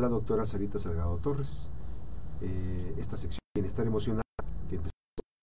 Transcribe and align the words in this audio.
la 0.00 0.08
doctora 0.08 0.46
Sarita 0.46 0.78
Salgado 0.78 1.16
Torres. 1.18 1.68
Eh, 2.40 2.94
esta 2.98 3.16
sección 3.16 3.40
de 3.54 3.60
Bienestar 3.60 3.86
Emocional 3.86 4.22
que 4.68 4.76
empezó 4.76 4.94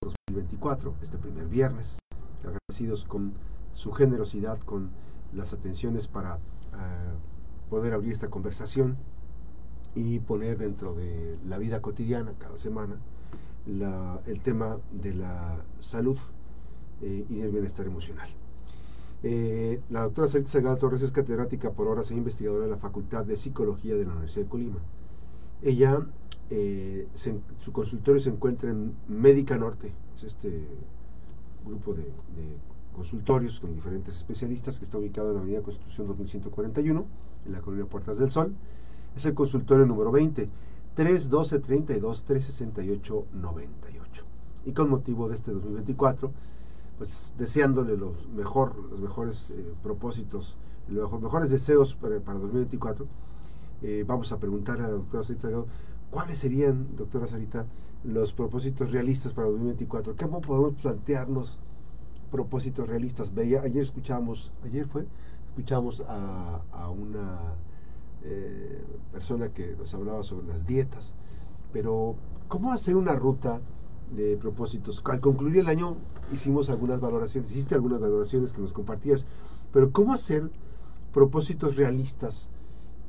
en 0.01 0.09
2024, 0.09 0.95
este 1.01 1.17
primer 1.17 1.47
viernes. 1.47 1.99
Agradecidos 2.43 3.05
con 3.05 3.33
su 3.73 3.91
generosidad, 3.91 4.59
con 4.59 4.89
las 5.33 5.53
atenciones 5.53 6.07
para 6.07 6.39
ah, 6.73 7.13
poder 7.69 7.93
abrir 7.93 8.11
esta 8.11 8.29
conversación 8.29 8.97
y 9.93 10.19
poner 10.19 10.57
dentro 10.57 10.93
de 10.93 11.37
la 11.45 11.57
vida 11.57 11.81
cotidiana, 11.81 12.33
cada 12.37 12.57
semana, 12.57 12.97
el 13.65 14.41
tema 14.41 14.77
de 14.91 15.13
la 15.13 15.63
salud 15.79 16.17
eh, 17.01 17.25
y 17.29 17.37
del 17.37 17.51
bienestar 17.51 17.85
emocional. 17.85 18.29
Eh, 19.23 19.81
la 19.89 20.03
doctora 20.03 20.27
Sarita 20.27 20.51
Salgado 20.51 20.77
Torres 20.77 21.01
es 21.01 21.11
catedrática 21.11 21.71
por 21.71 21.87
horas 21.87 22.11
e 22.11 22.15
investigadora 22.15 22.65
de 22.65 22.71
la 22.71 22.77
Facultad 22.77 23.25
de 23.25 23.35
Psicología 23.35 23.95
de 23.95 24.05
la 24.05 24.11
Universidad 24.11 24.45
de 24.45 24.49
Colima. 24.49 24.79
Ella, 25.63 26.05
eh, 26.49 27.07
su 27.57 27.71
consultorio 27.71 28.21
se 28.21 28.29
encuentra 28.29 28.69
en 28.69 28.93
Médica 29.07 29.57
Norte, 29.57 29.91
es 30.15 30.23
este 30.23 30.67
grupo 31.65 31.93
de, 31.93 32.05
consultorios 32.95 33.59
con 33.59 33.75
diferentes 33.75 34.15
especialistas 34.15 34.79
que 34.79 34.85
está 34.85 34.97
ubicado 34.97 35.29
en 35.29 35.35
la 35.35 35.41
Avenida 35.41 35.61
Constitución 35.61 36.07
2141, 36.07 37.05
en 37.45 37.51
la 37.51 37.61
colonia 37.61 37.85
Puertas 37.85 38.17
del 38.17 38.31
Sol. 38.31 38.55
Es 39.15 39.23
el 39.27 39.35
consultorio 39.35 39.85
número 39.85 40.11
20, 40.11 40.49
312 40.95 41.59
32 41.59 42.23
368 42.23 43.25
98. 43.33 44.23
Y 44.65 44.71
con 44.71 44.89
motivo 44.89 45.29
de 45.29 45.35
este 45.35 45.51
2024, 45.51 46.31
pues 46.97 47.33
deseándole 47.37 47.95
los, 47.97 48.27
mejor, 48.29 48.75
los 48.89 48.99
mejores 48.99 49.51
eh, 49.51 49.73
propósitos, 49.83 50.57
los 50.89 51.11
mejores 51.21 51.51
deseos 51.51 51.95
para, 51.95 52.19
para 52.19 52.39
2024, 52.39 53.05
eh, 53.83 54.03
vamos 54.07 54.31
a 54.31 54.39
preguntar 54.39 54.79
a 54.79 54.83
la 54.83 54.89
doctora 54.89 55.23
Sarita 55.23 55.49
cuáles 56.09 56.39
serían, 56.39 56.95
doctora 56.95 57.27
Sarita, 57.27 57.65
los 58.03 58.33
propósitos 58.33 58.91
realistas 58.91 59.33
para 59.33 59.47
2024. 59.47 60.15
¿Cómo 60.17 60.41
podemos 60.41 60.73
plantearnos 60.81 61.59
propósitos 62.31 62.87
realistas? 62.87 63.31
Ayer 63.37 63.83
escuchamos, 63.83 64.51
ayer 64.63 64.87
fue, 64.87 65.05
escuchamos 65.49 66.03
a, 66.07 66.89
una 66.89 67.55
eh, 68.23 68.83
persona 69.11 69.49
que 69.49 69.75
nos 69.77 69.93
hablaba 69.93 70.23
sobre 70.23 70.47
las 70.47 70.65
dietas, 70.65 71.13
pero 71.71 72.15
¿cómo 72.47 72.71
hacer 72.71 72.95
una 72.95 73.13
ruta 73.13 73.61
de 74.11 74.37
propósitos? 74.37 75.01
Al 75.05 75.19
concluir 75.19 75.57
el 75.59 75.67
año 75.67 75.97
hicimos 76.31 76.69
algunas 76.69 76.99
valoraciones, 76.99 77.51
hiciste 77.51 77.75
algunas 77.75 77.99
valoraciones 77.99 78.53
que 78.53 78.61
nos 78.61 78.73
compartías, 78.73 79.25
pero 79.71 79.91
¿cómo 79.91 80.13
hacer 80.13 80.49
propósitos 81.13 81.75
realistas? 81.75 82.49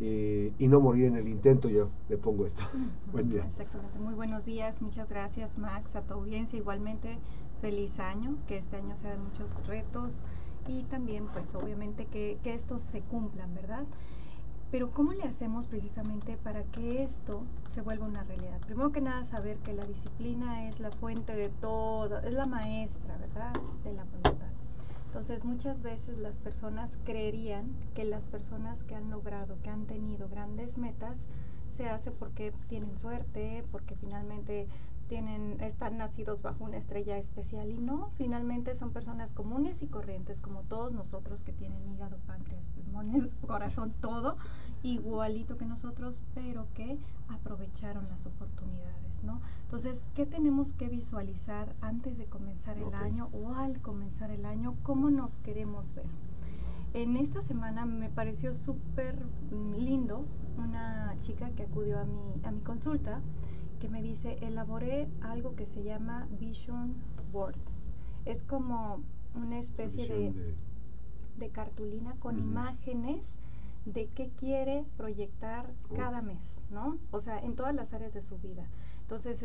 Eh, 0.01 0.53
y 0.61 0.69
no 0.69 0.79
morir 0.79 1.07
en 1.07 1.17
el 1.17 1.27
intento, 1.27 1.69
yo 1.69 1.89
le 2.09 2.17
pongo 2.19 2.47
esto. 2.47 2.63
Buen 3.13 3.29
día. 3.29 3.45
Exactamente. 3.45 3.99
Muy 3.99 4.15
buenos 4.15 4.45
días, 4.45 4.81
muchas 4.81 5.11
gracias 5.11 5.59
Max, 5.59 5.97
a 5.97 6.03
tu 6.03 6.15
audiencia 6.15 6.57
igualmente. 6.57 7.19
Feliz 7.61 7.99
año, 7.99 8.37
que 8.47 8.57
este 8.57 8.77
año 8.77 8.95
sea 8.95 9.11
de 9.11 9.19
muchos 9.19 9.67
retos 9.67 10.23
y 10.69 10.85
también 10.85 11.27
pues 11.33 11.53
obviamente 11.57 12.07
que, 12.07 12.39
que 12.45 12.55
estos 12.55 12.83
se 12.83 13.01
cumplan, 13.01 13.53
¿verdad? 13.55 13.85
Pero 14.71 14.91
¿cómo 14.91 15.13
le 15.13 15.23
hacemos 15.23 15.67
precisamente 15.67 16.37
para 16.37 16.63
que 16.65 17.03
esto 17.03 17.43
se 17.71 17.81
vuelva 17.81 18.07
una 18.07 18.23
realidad? 18.25 18.61
Primero 18.67 18.93
que 18.93 19.01
nada, 19.01 19.25
saber 19.25 19.57
que 19.59 19.73
la 19.73 19.87
disciplina 19.87 20.69
es 20.69 20.79
la 20.79 20.91
fuente 20.91 21.35
de 21.35 21.49
todo, 21.49 22.19
es 22.19 22.35
la 22.35 22.45
maestra, 22.45 23.17
¿verdad? 23.17 23.55
De 23.83 23.95
la 23.95 24.05
voluntad. 24.05 24.49
Entonces 25.07 25.43
muchas 25.43 25.81
veces 25.81 26.19
las 26.19 26.37
personas 26.37 26.99
creerían 27.05 27.73
que 27.95 28.05
las 28.05 28.27
personas 28.27 28.85
que 28.85 28.95
han 28.95 29.09
logrado, 29.11 29.57
que 29.63 29.71
han 29.71 29.87
tenido 29.87 30.29
grandes 30.29 30.77
metas, 30.77 31.29
se 31.71 31.89
hace 31.89 32.11
porque 32.11 32.53
tienen 32.69 32.95
suerte, 32.95 33.65
porque 33.73 33.95
finalmente 33.95 34.69
tienen, 35.09 35.61
están 35.61 35.99
nacidos 35.99 36.43
bajo 36.43 36.65
una 36.65 36.77
estrella 36.77 37.17
especial 37.17 37.71
y 37.71 37.79
no, 37.79 38.11
finalmente 38.17 38.75
son 38.77 38.93
personas 38.93 39.33
comunes 39.33 39.83
y 39.83 39.87
corrientes 39.87 40.41
como 40.41 40.63
todos 40.63 40.93
nosotros 40.93 41.43
que 41.43 41.53
tienen 41.53 41.89
hígado, 41.89 42.19
páncreas, 42.27 42.65
pulmones, 42.75 43.35
corazón, 43.47 43.93
todo 44.01 44.37
igualito 44.83 45.57
que 45.57 45.65
nosotros, 45.65 46.23
pero 46.35 46.69
que 46.75 46.99
aprovecharon 47.29 48.09
las 48.09 48.27
oportunidades, 48.27 49.25
¿no? 49.25 49.41
Entonces, 49.63 50.07
¿qué 50.15 50.27
tenemos 50.27 50.73
que 50.73 50.89
visualizar 50.89 51.75
antes 51.81 52.19
de 52.19 52.27
comenzar 52.27 52.79
el 52.79 52.95
año 52.95 53.29
o 53.33 53.55
al 53.55 53.81
comenzar 53.81 54.31
el 54.31 54.45
año? 54.45 54.77
¿Cómo 54.83 55.11
nos 55.11 55.39
queremos 55.39 55.93
ver? 55.95 56.07
En 56.95 57.17
esta 57.17 57.43
semana 57.43 57.85
me 57.85 58.09
pareció 58.09 58.55
súper 58.55 59.19
lindo 59.77 60.25
una 60.57 61.15
chica 61.21 61.51
que 61.51 61.65
acudió 61.65 61.99
a 61.99 62.05
mi, 62.05 62.41
a 62.45 62.51
mi 62.51 62.61
consulta 62.61 63.21
que 63.79 63.89
me 63.89 64.03
dice, 64.03 64.39
elaboré 64.41 65.09
algo 65.21 65.55
que 65.55 65.67
se 65.67 65.83
llama 65.83 66.29
Vision 66.39 66.95
Board. 67.33 67.57
Es 68.25 68.43
como 68.43 69.03
una 69.35 69.59
especie 69.59 70.07
de, 70.07 70.55
de, 71.39 71.51
cartulina 71.51 72.15
con 72.19 72.39
imágenes 72.39 73.41
de 73.85 74.09
qué 74.09 74.31
quiere 74.31 74.85
proyectar 74.97 75.73
cada 75.95 76.21
mes, 76.23 76.61
¿no? 76.71 76.99
O 77.11 77.21
sea, 77.21 77.39
en 77.39 77.55
todas 77.55 77.75
las 77.75 77.95
áreas 77.95 78.13
de 78.13 78.21
su 78.21 78.39
vida. 78.39 78.69
Entonces 79.11 79.43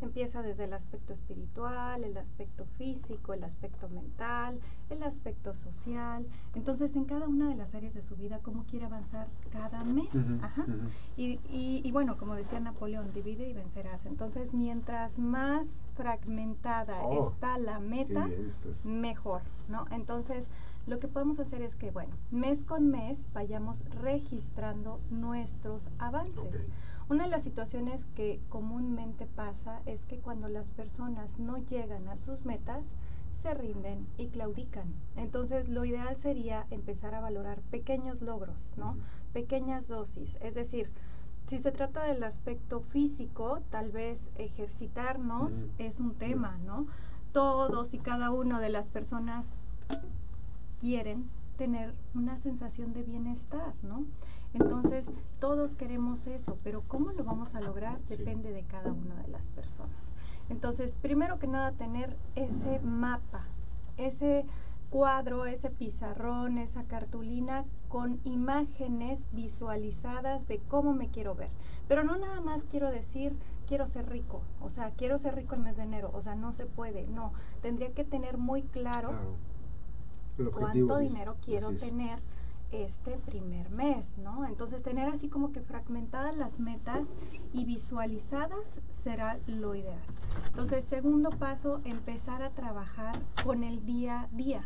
empieza 0.00 0.40
desde 0.40 0.64
el 0.64 0.72
aspecto 0.72 1.12
espiritual, 1.12 2.02
el 2.02 2.16
aspecto 2.16 2.64
físico, 2.78 3.34
el 3.34 3.44
aspecto 3.44 3.90
mental, 3.90 4.58
el 4.88 5.02
aspecto 5.02 5.54
social. 5.54 6.26
Entonces 6.54 6.96
en 6.96 7.04
cada 7.04 7.28
una 7.28 7.50
de 7.50 7.56
las 7.56 7.74
áreas 7.74 7.92
de 7.92 8.00
su 8.00 8.16
vida, 8.16 8.40
cómo 8.42 8.64
quiere 8.64 8.86
avanzar 8.86 9.28
cada 9.52 9.84
mes. 9.84 10.08
Ajá. 10.40 10.64
y, 11.14 11.38
y, 11.50 11.92
bueno, 11.92 12.16
como 12.16 12.36
decía 12.36 12.58
Napoleón, 12.58 13.12
divide 13.12 13.46
y 13.46 13.52
vencerás. 13.52 14.06
Entonces 14.06 14.54
mientras 14.54 15.18
más 15.18 15.82
fragmentada 15.94 17.02
oh, 17.02 17.28
está 17.28 17.58
la 17.58 17.80
meta, 17.80 18.30
mejor, 18.84 19.42
¿no? 19.68 19.84
Entonces 19.90 20.50
lo 20.86 21.00
que 21.00 21.08
podemos 21.08 21.38
hacer 21.38 21.60
es 21.60 21.76
que, 21.76 21.90
bueno, 21.90 22.14
mes 22.30 22.64
con 22.64 22.88
mes 22.88 23.26
vayamos 23.34 23.84
registrando 23.90 25.00
nuestros 25.10 25.90
avances. 25.98 26.66
Una 27.08 27.24
de 27.24 27.30
las 27.30 27.44
situaciones 27.44 28.04
que 28.16 28.40
comúnmente 28.48 29.26
pasa 29.26 29.80
es 29.86 30.06
que 30.06 30.18
cuando 30.18 30.48
las 30.48 30.70
personas 30.70 31.38
no 31.38 31.58
llegan 31.58 32.08
a 32.08 32.16
sus 32.16 32.44
metas, 32.44 32.96
se 33.32 33.54
rinden 33.54 34.08
y 34.18 34.26
claudican. 34.26 34.92
Entonces, 35.14 35.68
lo 35.68 35.84
ideal 35.84 36.16
sería 36.16 36.66
empezar 36.70 37.14
a 37.14 37.20
valorar 37.20 37.60
pequeños 37.70 38.22
logros, 38.22 38.72
¿no? 38.76 38.96
Pequeñas 39.32 39.86
dosis. 39.86 40.36
Es 40.40 40.54
decir, 40.54 40.90
si 41.46 41.58
se 41.58 41.70
trata 41.70 42.02
del 42.02 42.24
aspecto 42.24 42.80
físico, 42.80 43.60
tal 43.70 43.92
vez 43.92 44.30
ejercitarnos 44.34 45.68
es 45.78 46.00
un 46.00 46.14
tema, 46.14 46.58
¿no? 46.64 46.86
Todos 47.30 47.94
y 47.94 47.98
cada 47.98 48.32
una 48.32 48.58
de 48.58 48.70
las 48.70 48.88
personas 48.88 49.46
quieren 50.80 51.28
tener 51.56 51.94
una 52.14 52.36
sensación 52.36 52.92
de 52.94 53.04
bienestar, 53.04 53.74
¿no? 53.82 54.06
Entonces, 54.56 55.10
todos 55.38 55.74
queremos 55.74 56.26
eso, 56.26 56.58
pero 56.64 56.82
cómo 56.88 57.12
lo 57.12 57.24
vamos 57.24 57.54
a 57.54 57.60
lograr 57.60 58.00
depende 58.08 58.52
de 58.52 58.62
cada 58.62 58.92
una 58.92 59.14
de 59.22 59.28
las 59.28 59.46
personas. 59.48 60.12
Entonces, 60.48 60.96
primero 61.00 61.38
que 61.38 61.46
nada, 61.46 61.72
tener 61.72 62.16
ese 62.34 62.80
mapa, 62.80 63.44
ese 63.96 64.46
cuadro, 64.90 65.46
ese 65.46 65.70
pizarrón, 65.70 66.58
esa 66.58 66.84
cartulina 66.84 67.64
con 67.88 68.20
imágenes 68.24 69.26
visualizadas 69.32 70.46
de 70.48 70.58
cómo 70.58 70.94
me 70.94 71.08
quiero 71.08 71.34
ver. 71.34 71.50
Pero 71.88 72.04
no 72.04 72.16
nada 72.16 72.40
más 72.40 72.64
quiero 72.64 72.90
decir, 72.90 73.36
quiero 73.66 73.86
ser 73.86 74.08
rico, 74.08 74.42
o 74.60 74.70
sea, 74.70 74.90
quiero 74.90 75.18
ser 75.18 75.34
rico 75.34 75.54
el 75.54 75.62
mes 75.62 75.76
de 75.76 75.82
enero, 75.82 76.10
o 76.14 76.22
sea, 76.22 76.34
no 76.34 76.52
se 76.52 76.66
puede, 76.66 77.06
no. 77.08 77.32
Tendría 77.62 77.90
que 77.92 78.04
tener 78.04 78.38
muy 78.38 78.62
claro, 78.62 79.12
cuánto 80.52 80.98
dinero 80.98 81.36
quiero 81.44 81.72
tener 81.72 82.20
este 82.72 83.18
primer 83.18 83.70
mes, 83.70 84.18
¿no? 84.18 84.44
Entonces 84.44 84.82
tener 84.82 85.08
así 85.08 85.28
como 85.28 85.52
que 85.52 85.60
fragmentadas 85.60 86.36
las 86.36 86.58
metas 86.58 87.14
y 87.52 87.64
visualizadas 87.64 88.82
será 88.90 89.38
lo 89.46 89.74
ideal. 89.74 90.00
Entonces, 90.48 90.84
segundo 90.84 91.30
paso, 91.30 91.80
empezar 91.84 92.42
a 92.42 92.50
trabajar 92.50 93.14
con 93.44 93.62
el 93.64 93.84
día 93.86 94.22
a 94.22 94.28
día. 94.28 94.62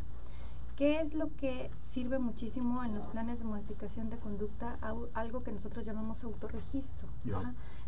¿Qué 0.76 1.00
es 1.00 1.12
lo 1.12 1.34
que 1.36 1.70
sirve 1.82 2.18
muchísimo 2.18 2.82
en 2.84 2.94
los 2.94 3.06
planes 3.06 3.40
de 3.40 3.44
modificación 3.44 4.08
de 4.08 4.16
conducta? 4.16 4.78
Algo 5.12 5.42
que 5.42 5.52
nosotros 5.52 5.84
llamamos 5.84 6.24
autorregistro. 6.24 7.06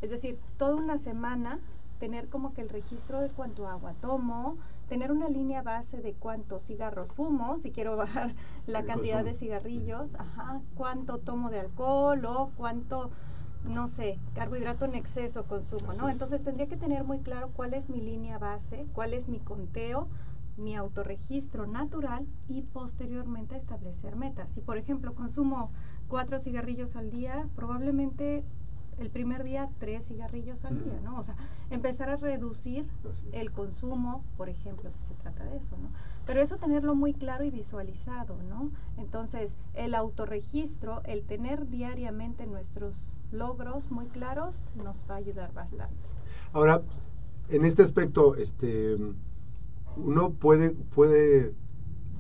Es 0.02 0.10
decir, 0.10 0.38
toda 0.58 0.76
una 0.76 0.98
semana 0.98 1.58
tener 1.98 2.28
como 2.28 2.52
que 2.52 2.60
el 2.60 2.68
registro 2.68 3.20
de 3.20 3.30
cuánto 3.30 3.66
agua 3.66 3.94
tomo, 4.00 4.58
tener 4.88 5.12
una 5.12 5.28
línea 5.28 5.62
base 5.62 6.00
de 6.00 6.14
cuántos 6.14 6.64
cigarros 6.64 7.10
fumo, 7.12 7.58
si 7.58 7.70
quiero 7.70 7.96
bajar 7.96 8.34
la 8.66 8.84
cantidad 8.84 9.24
de 9.24 9.34
cigarrillos, 9.34 10.14
ajá, 10.16 10.60
cuánto 10.74 11.18
tomo 11.18 11.50
de 11.50 11.60
alcohol 11.60 12.24
o 12.24 12.50
cuánto, 12.56 13.10
no 13.64 13.88
sé, 13.88 14.18
carbohidrato 14.34 14.84
en 14.84 14.94
exceso 14.94 15.44
consumo, 15.44 15.92
¿no? 15.94 16.08
Entonces 16.08 16.42
tendría 16.42 16.66
que 16.68 16.76
tener 16.76 17.04
muy 17.04 17.20
claro 17.20 17.50
cuál 17.54 17.74
es 17.74 17.88
mi 17.88 18.00
línea 18.00 18.38
base, 18.38 18.86
cuál 18.92 19.14
es 19.14 19.28
mi 19.28 19.38
conteo, 19.38 20.08
mi 20.56 20.76
autorregistro 20.76 21.66
natural 21.66 22.26
y 22.48 22.62
posteriormente 22.62 23.56
establecer 23.56 24.16
metas. 24.16 24.50
Si 24.50 24.60
por 24.60 24.76
ejemplo 24.76 25.14
consumo 25.14 25.70
cuatro 26.08 26.38
cigarrillos 26.38 26.96
al 26.96 27.10
día, 27.10 27.48
probablemente 27.56 28.44
el 28.98 29.10
primer 29.10 29.42
día 29.44 29.68
tres 29.78 30.06
cigarrillos 30.06 30.64
al 30.64 30.82
día, 30.82 31.00
¿no? 31.02 31.18
O 31.18 31.22
sea, 31.22 31.34
empezar 31.70 32.10
a 32.10 32.16
reducir 32.16 32.86
el 33.32 33.50
consumo, 33.50 34.24
por 34.36 34.48
ejemplo, 34.48 34.90
si 34.90 35.02
se 35.02 35.14
trata 35.14 35.44
de 35.44 35.56
eso, 35.56 35.76
¿no? 35.78 35.90
Pero 36.26 36.40
eso 36.40 36.56
tenerlo 36.56 36.94
muy 36.94 37.14
claro 37.14 37.44
y 37.44 37.50
visualizado, 37.50 38.36
¿no? 38.48 38.70
Entonces, 38.96 39.56
el 39.74 39.94
autorregistro, 39.94 41.02
el 41.04 41.24
tener 41.24 41.68
diariamente 41.68 42.46
nuestros 42.46 43.12
logros 43.32 43.90
muy 43.90 44.06
claros, 44.06 44.64
nos 44.76 45.04
va 45.10 45.14
a 45.14 45.18
ayudar 45.18 45.52
bastante. 45.52 45.94
Ahora, 46.52 46.82
en 47.48 47.64
este 47.64 47.82
aspecto, 47.82 48.36
este, 48.36 48.96
uno 49.96 50.30
puede, 50.32 50.70
puede, 50.70 51.54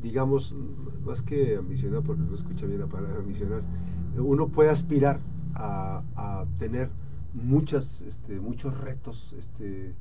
digamos, 0.00 0.56
más 1.04 1.22
que 1.22 1.56
ambicionar, 1.56 2.02
porque 2.02 2.22
no 2.22 2.34
escucha 2.34 2.66
bien 2.66 2.80
la 2.80 2.86
palabra 2.86 3.18
ambicionar, 3.18 3.62
uno 4.16 4.48
puede 4.48 4.70
aspirar 4.70 5.20
a, 5.54 6.44
tener 6.58 6.90
muchas, 7.34 8.02
este, 8.02 8.40
muchos 8.40 8.78
retos, 8.78 9.34
este, 9.38 9.94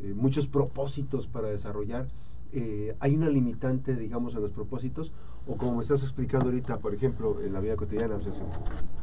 eh, 0.00 0.14
muchos 0.14 0.46
propósitos 0.46 1.26
para 1.26 1.48
desarrollar. 1.48 2.08
Eh, 2.52 2.96
hay 3.00 3.16
una 3.16 3.28
limitante, 3.28 3.96
digamos, 3.96 4.34
en 4.34 4.42
los 4.42 4.52
propósitos, 4.52 5.12
o 5.46 5.56
como 5.56 5.76
me 5.76 5.82
estás 5.82 6.02
explicando 6.02 6.46
ahorita, 6.46 6.78
por 6.78 6.94
ejemplo, 6.94 7.40
en 7.42 7.52
la 7.52 7.60
vida 7.60 7.76
cotidiana, 7.76 8.16
pues, 8.18 8.42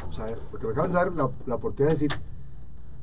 o 0.08 0.12
sea, 0.12 0.36
porque 0.50 0.66
me 0.66 0.72
acabas 0.72 0.92
de 0.92 0.98
dar 0.98 1.14
la, 1.14 1.30
la, 1.46 1.56
oportunidad 1.56 1.94
de 1.94 1.96
decir, 1.96 2.12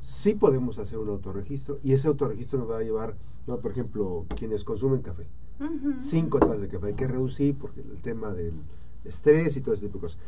sí 0.01 0.35
podemos 0.35 0.79
hacer 0.79 0.97
un 0.97 1.09
autorregistro, 1.09 1.79
y 1.83 1.93
ese 1.93 2.07
autorregistro 2.07 2.59
nos 2.59 2.69
va 2.69 2.77
a 2.77 2.83
llevar, 2.83 3.15
por 3.45 3.71
ejemplo, 3.71 4.25
quienes 4.35 4.63
consumen 4.63 5.01
café, 5.01 5.27
cinco 5.99 6.39
tazas 6.39 6.61
de 6.61 6.67
café, 6.67 6.87
hay 6.87 6.93
que 6.93 7.07
reducir 7.07 7.55
porque 7.57 7.81
el 7.81 8.01
tema 8.01 8.31
del 8.31 8.53
estrés 9.03 9.55
y 9.57 9.61
todo 9.61 9.73
ese 9.73 9.83
tipo 9.83 9.97
de 9.97 10.01
cosas. 10.01 10.19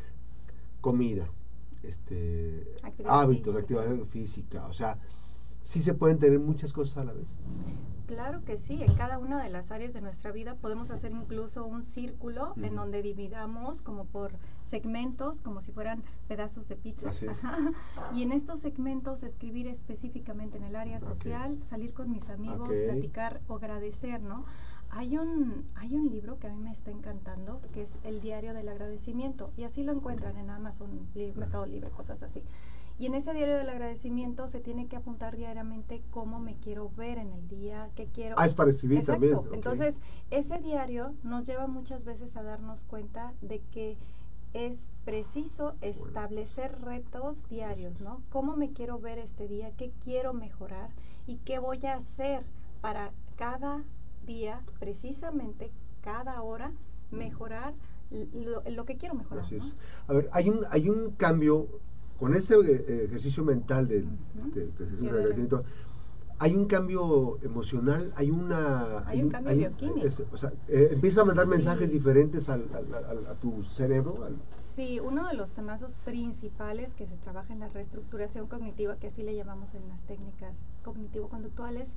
Comida, 0.81 1.27
este, 1.83 2.75
hábitos, 3.05 3.53
de 3.53 3.61
actividad 3.61 4.05
física, 4.05 4.65
o 4.67 4.73
sea, 4.73 4.97
sí 5.63 5.81
se 5.81 5.93
pueden 5.93 6.19
tener 6.19 6.39
muchas 6.39 6.73
cosas 6.73 6.97
a 6.97 7.03
la 7.05 7.13
vez. 7.13 7.27
Claro 8.07 8.43
que 8.43 8.57
sí, 8.57 8.83
en 8.83 8.93
cada 8.95 9.19
una 9.19 9.41
de 9.41 9.49
las 9.49 9.71
áreas 9.71 9.93
de 9.93 10.01
nuestra 10.01 10.31
vida 10.31 10.55
podemos 10.55 10.91
hacer 10.91 11.13
incluso 11.13 11.65
un 11.65 11.85
círculo 11.85 12.53
en 12.61 12.75
donde 12.75 13.01
dividamos 13.01 13.81
como 13.81 14.03
por 14.03 14.33
segmentos, 14.69 15.39
como 15.39 15.61
si 15.61 15.71
fueran 15.71 16.03
pedazos 16.27 16.67
de 16.67 16.75
pizza. 16.75 17.11
y 18.13 18.23
en 18.23 18.33
estos 18.33 18.59
segmentos 18.59 19.23
escribir 19.23 19.67
específicamente 19.67 20.57
en 20.57 20.63
el 20.63 20.75
área 20.75 20.99
social, 20.99 21.57
salir 21.69 21.93
con 21.93 22.11
mis 22.11 22.29
amigos, 22.29 22.69
platicar 22.69 23.39
o 23.47 23.55
agradecer, 23.55 24.21
¿no? 24.21 24.43
Hay 24.93 25.17
un, 25.17 25.65
hay 25.75 25.95
un 25.95 26.09
libro 26.09 26.37
que 26.37 26.47
a 26.47 26.53
mí 26.53 26.61
me 26.61 26.71
está 26.71 26.91
encantando, 26.91 27.61
que 27.73 27.83
es 27.83 27.97
El 28.03 28.19
Diario 28.21 28.53
del 28.53 28.67
Agradecimiento, 28.67 29.51
y 29.55 29.63
así 29.63 29.83
lo 29.83 29.93
encuentran 29.93 30.37
en 30.37 30.49
Amazon, 30.49 31.07
Mercado 31.15 31.65
Libre, 31.65 31.89
cosas 31.89 32.21
así. 32.23 32.43
Y 32.99 33.07
en 33.07 33.15
ese 33.15 33.33
diario 33.33 33.57
del 33.57 33.69
agradecimiento 33.69 34.47
se 34.47 34.59
tiene 34.59 34.85
que 34.87 34.95
apuntar 34.95 35.35
diariamente 35.35 36.03
cómo 36.11 36.39
me 36.39 36.57
quiero 36.57 36.91
ver 36.95 37.17
en 37.17 37.31
el 37.33 37.47
día, 37.47 37.89
qué 37.95 38.05
quiero. 38.05 38.35
Ah, 38.37 38.45
es 38.45 38.53
para 38.53 38.69
escribir 38.69 39.03
también. 39.03 39.39
Entonces, 39.53 39.99
ese 40.29 40.59
diario 40.59 41.15
nos 41.23 41.47
lleva 41.47 41.65
muchas 41.65 42.03
veces 42.03 42.37
a 42.37 42.43
darnos 42.43 42.83
cuenta 42.83 43.33
de 43.41 43.59
que 43.71 43.97
es 44.53 44.87
preciso 45.03 45.73
establecer 45.81 46.79
retos 46.81 47.47
diarios, 47.49 48.01
¿no? 48.01 48.21
¿Cómo 48.29 48.55
me 48.55 48.71
quiero 48.71 48.99
ver 48.99 49.17
este 49.17 49.47
día? 49.47 49.71
¿Qué 49.77 49.91
quiero 50.03 50.33
mejorar? 50.33 50.91
¿Y 51.25 51.37
qué 51.37 51.57
voy 51.57 51.83
a 51.87 51.95
hacer 51.95 52.43
para 52.81 53.13
cada 53.35 53.83
día, 54.25 54.61
precisamente 54.79 55.71
cada 56.01 56.41
hora, 56.41 56.71
mejorar 57.11 57.73
lo, 58.11 58.85
que 58.85 58.97
quiero 58.97 59.15
mejorar. 59.15 59.45
A 60.07 60.13
ver, 60.13 60.29
hay 60.33 60.49
un, 60.49 60.65
hay 60.69 60.89
un 60.89 61.11
cambio 61.11 61.67
con 62.19 62.35
ese 62.35 62.55
eh, 62.55 63.05
ejercicio 63.05 63.43
mental 63.43 63.87
del 63.87 64.07
este, 64.37 64.69
agradecimiento. 65.07 65.63
Hay 66.37 66.55
un 66.55 66.65
cambio 66.65 67.37
emocional, 67.43 68.11
hay 68.15 68.31
una... 68.31 69.07
Hay, 69.07 69.21
un 69.21 69.29
cambio 69.29 69.55
bioquímico. 69.55 70.07
o 70.31 70.37
sea, 70.37 70.51
eh, 70.67 70.89
empieza 70.91 71.21
a 71.21 71.25
mandar 71.25 71.45
mensajes 71.45 71.91
diferentes 71.91 72.49
al, 72.49 72.65
a 73.29 73.33
tu 73.35 73.63
cerebro. 73.63 74.27
Sí, 74.75 74.99
uno 74.99 75.27
de 75.27 75.35
los 75.35 75.51
temazos 75.51 75.97
principales 76.05 76.93
que 76.95 77.05
se 77.05 77.15
trabaja 77.17 77.53
en 77.53 77.59
la 77.59 77.69
reestructuración 77.69 78.47
cognitiva, 78.47 78.95
que 78.97 79.07
así 79.07 79.21
le 79.21 79.35
llamamos 79.35 79.75
en 79.75 79.87
las 79.89 80.03
técnicas 80.03 80.69
cognitivo-conductuales, 80.83 81.95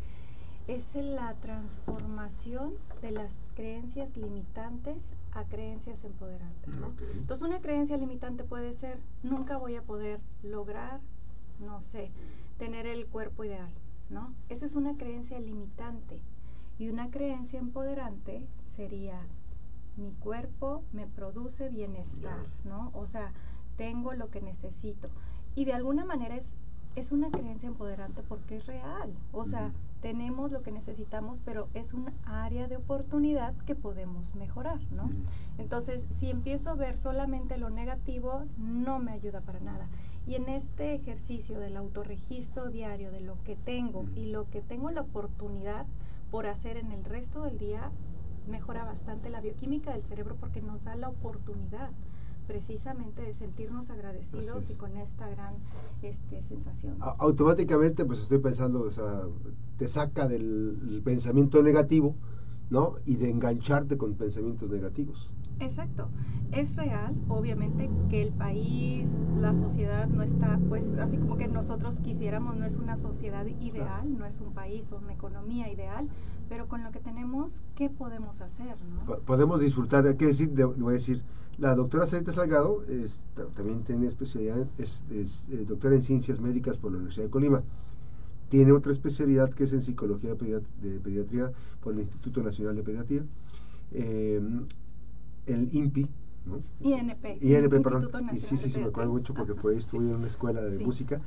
es 0.67 0.95
la 0.95 1.35
transformación 1.35 2.75
de 3.03 3.11
las 3.11 3.33
creencias 3.55 4.17
limitantes 4.17 5.05
a 5.33 5.45
creencias 5.45 6.05
empoderantes. 6.05 6.75
Entonces 7.15 7.47
una 7.47 7.61
creencia 7.61 7.97
limitante 7.97 8.45
puede 8.45 8.73
ser, 8.73 8.99
nunca 9.23 9.59
voy 9.59 9.77
a 9.77 9.83
poder 9.83 10.21
lograr, 10.43 11.01
no 11.61 11.83
sé, 11.83 12.11
tener 12.59 12.87
el 12.87 13.07
cuerpo 13.07 13.45
ideal, 13.45 13.71
¿no? 14.11 14.33
Esa 14.49 14.67
es 14.67 14.75
una 14.75 14.97
creencia 14.97 15.39
limitante. 15.39 16.21
Y 16.79 16.89
una 16.89 17.11
creencia 17.11 17.59
empoderante 17.59 18.47
sería, 18.75 19.21
mi 19.97 20.13
cuerpo 20.13 20.83
me 20.93 21.07
produce 21.07 21.69
bienestar, 21.69 22.47
¿no? 22.65 22.91
O 22.95 23.07
sea, 23.07 23.33
tengo 23.77 24.15
lo 24.15 24.31
que 24.31 24.41
necesito. 24.41 25.09
Y 25.55 25.67
de 25.67 25.73
alguna 25.73 26.05
manera 26.05 26.37
es, 26.37 26.57
es 26.97 27.13
una 27.13 27.31
creencia 27.31 27.69
empoderante 27.69 28.23
porque 28.23 28.57
es 28.57 28.67
real. 28.67 29.13
O 29.33 29.45
sea, 29.45 29.73
tenemos 30.05 30.53
lo 30.53 30.61
que 30.61 30.71
necesitamos, 30.71 31.41
pero 31.47 31.71
es 31.73 31.95
un 31.95 32.13
área 32.27 32.69
de 32.69 32.77
oportunidad 32.77 33.57
que 33.65 33.75
podemos 33.75 34.35
mejorar, 34.35 34.79
¿no? 34.93 35.11
Entonces, 35.57 36.07
si 36.11 36.29
empiezo 36.29 36.69
a 36.69 36.75
ver 36.75 36.99
solamente 36.99 37.57
lo 37.57 37.71
negativo, 37.71 38.45
no 38.59 38.99
me 38.99 39.13
ayuda 39.13 39.41
para 39.41 39.61
nada. 39.61 39.89
Y 40.27 40.35
en 40.35 40.51
este 40.51 40.93
ejercicio 40.93 41.59
del 41.59 41.79
autorregistro 41.79 42.69
diario 42.69 43.11
de 43.13 43.21
lo 43.21 43.43
que 43.45 43.57
tengo 43.57 44.05
y 44.15 44.27
lo 44.27 44.51
que 44.51 44.61
tengo 44.61 44.91
la 44.91 45.01
oportunidad 45.01 45.87
por 46.31 46.49
hacer 46.49 46.77
en 46.77 46.93
el 46.93 47.03
resto 47.03 47.45
del 47.45 47.57
día, 47.57 47.91
mejora 48.47 48.85
bastante 48.85 49.31
la 49.31 49.41
bioquímica 49.41 49.95
del 49.95 50.05
cerebro 50.05 50.37
porque 50.39 50.61
nos 50.61 50.85
da 50.85 50.97
la 50.97 51.09
oportunidad 51.09 51.89
precisamente 52.47 53.23
de 53.23 53.35
sentirnos 53.35 53.91
agradecidos 53.91 54.71
y 54.71 54.75
con 54.75 54.97
esta 54.97 55.29
gran 55.29 55.55
este, 56.03 56.43
sensación. 56.43 56.97
automáticamente, 57.01 58.05
pues 58.05 58.21
estoy 58.21 58.39
pensando, 58.39 58.83
o 58.83 58.91
sea, 58.91 59.23
te 59.79 59.89
saca 59.89 60.29
del 60.29 61.03
pensamiento 61.05 61.63
negativo, 61.63 62.15
¿no? 62.71 62.97
Y 63.05 63.17
de 63.17 63.31
engancharte 63.31 63.97
con 63.97 64.15
pensamientos 64.15 64.71
negativos. 64.71 65.31
Exacto. 65.61 66.09
Es 66.53 66.77
real, 66.77 67.15
obviamente, 67.29 67.91
que 68.11 68.23
el 68.23 68.33
país, 68.33 69.09
la 69.37 69.55
sociedad 69.55 70.07
no 70.07 70.23
está, 70.23 70.59
pues, 70.69 70.97
así 70.99 71.17
como 71.17 71.37
que 71.37 71.49
nosotros 71.49 72.01
quisiéramos, 72.01 72.57
no 72.57 72.65
es 72.65 72.77
una 72.77 72.97
sociedad 72.97 73.47
ideal, 73.61 74.19
no 74.19 74.25
es 74.25 74.41
un 74.41 74.53
país 74.53 74.91
o 74.93 74.99
una 74.99 75.13
economía 75.13 75.71
ideal, 75.73 76.09
pero 76.49 76.69
con 76.69 76.85
lo 76.85 76.91
que 76.91 77.01
tenemos, 77.01 77.63
¿qué 77.75 77.91
podemos 77.91 78.41
hacer? 78.41 78.77
¿no? 79.07 79.19
Podemos 79.21 79.61
disfrutar, 79.61 80.17
que 80.17 80.27
decir, 80.27 80.51
voy 80.51 80.93
a 80.93 80.95
decir, 80.95 81.23
la 81.59 81.75
doctora 81.75 82.07
Sarita 82.07 82.33
Salgado 82.33 82.85
también 83.57 83.83
tiene 83.85 84.07
especialidad, 84.07 84.67
es, 84.79 85.05
eh, 85.11 85.65
doctora 85.67 85.95
en 85.95 86.03
ciencias 86.03 86.41
médicas 86.41 86.77
por 86.77 86.91
la 86.91 86.99
Universidad 86.99 87.27
de 87.27 87.31
Colima. 87.31 87.63
Tiene 88.49 88.73
otra 88.73 88.93
especialidad 88.93 89.51
que 89.53 89.65
es 89.65 89.73
en 89.73 89.83
psicología 89.83 90.35
de, 90.35 90.99
pediatría 91.01 91.53
por 91.83 91.95
el 91.95 92.01
Instituto 92.01 92.43
Nacional 92.43 92.77
de 92.77 92.83
Pediatría. 92.83 93.23
Em, 93.93 94.67
el 95.47 95.69
INPI, 95.73 96.09
¿no? 96.47 96.63
INP. 96.81 97.39
INP, 97.41 97.83
perdón. 97.83 98.11
Y 98.33 98.39
sí, 98.39 98.57
sí, 98.57 98.71
sí, 98.71 98.79
me 98.79 98.87
acuerdo 98.87 99.13
mucho 99.13 99.35
porque 99.35 99.55
por 99.55 99.73
ahí 99.73 99.79
estuve 99.79 100.05
en 100.05 100.17
una 100.17 100.27
escuela 100.27 100.61
de 100.61 100.79
música. 100.85 101.21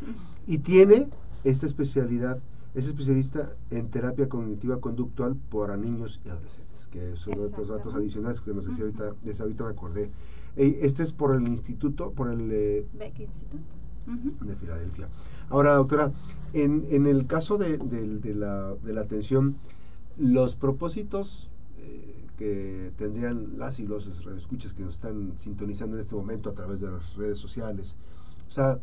Y 0.45 0.59
tiene 0.59 1.07
esta 1.43 1.65
especialidad, 1.65 2.39
es 2.77 2.85
especialista 2.85 3.55
en 3.71 3.89
terapia 3.89 4.29
cognitiva 4.29 4.79
conductual 4.79 5.35
para 5.35 5.77
niños 5.77 6.21
y 6.23 6.29
adolescentes 6.29 6.87
que 6.91 7.15
son 7.15 7.39
otros 7.39 7.69
datos 7.69 7.95
adicionales 7.95 8.39
que 8.39 8.53
nos 8.53 8.67
decía 8.67 8.85
ahorita, 8.85 9.15
de 9.23 9.35
ahorita 9.39 9.63
me 9.63 9.69
acordé. 9.71 10.11
este 10.55 11.01
es 11.01 11.11
por 11.11 11.35
el 11.35 11.47
instituto, 11.47 12.11
por 12.11 12.31
el 12.31 12.49
eh, 12.51 12.85
Beck 12.93 13.19
Institute 13.19 13.63
de 14.41 14.55
Filadelfia. 14.55 15.09
Ahora, 15.49 15.73
doctora, 15.73 16.11
en, 16.53 16.85
en 16.91 17.07
el 17.07 17.25
caso 17.25 17.57
de, 17.57 17.79
de, 17.79 18.35
la, 18.35 18.75
de 18.75 18.93
la 18.93 19.01
atención, 19.01 19.55
los 20.15 20.55
propósitos 20.55 21.49
eh, 21.79 22.27
que 22.37 22.91
tendrían 22.95 23.57
las 23.57 23.79
y 23.79 23.87
los 23.87 24.07
escuchas 24.37 24.75
que 24.75 24.83
nos 24.83 24.93
están 24.93 25.33
sintonizando 25.37 25.95
en 25.95 26.03
este 26.03 26.15
momento 26.15 26.51
a 26.51 26.53
través 26.53 26.79
de 26.79 26.91
las 26.91 27.15
redes 27.15 27.39
sociales, 27.39 27.95
o 28.47 28.51
sea, 28.51 28.79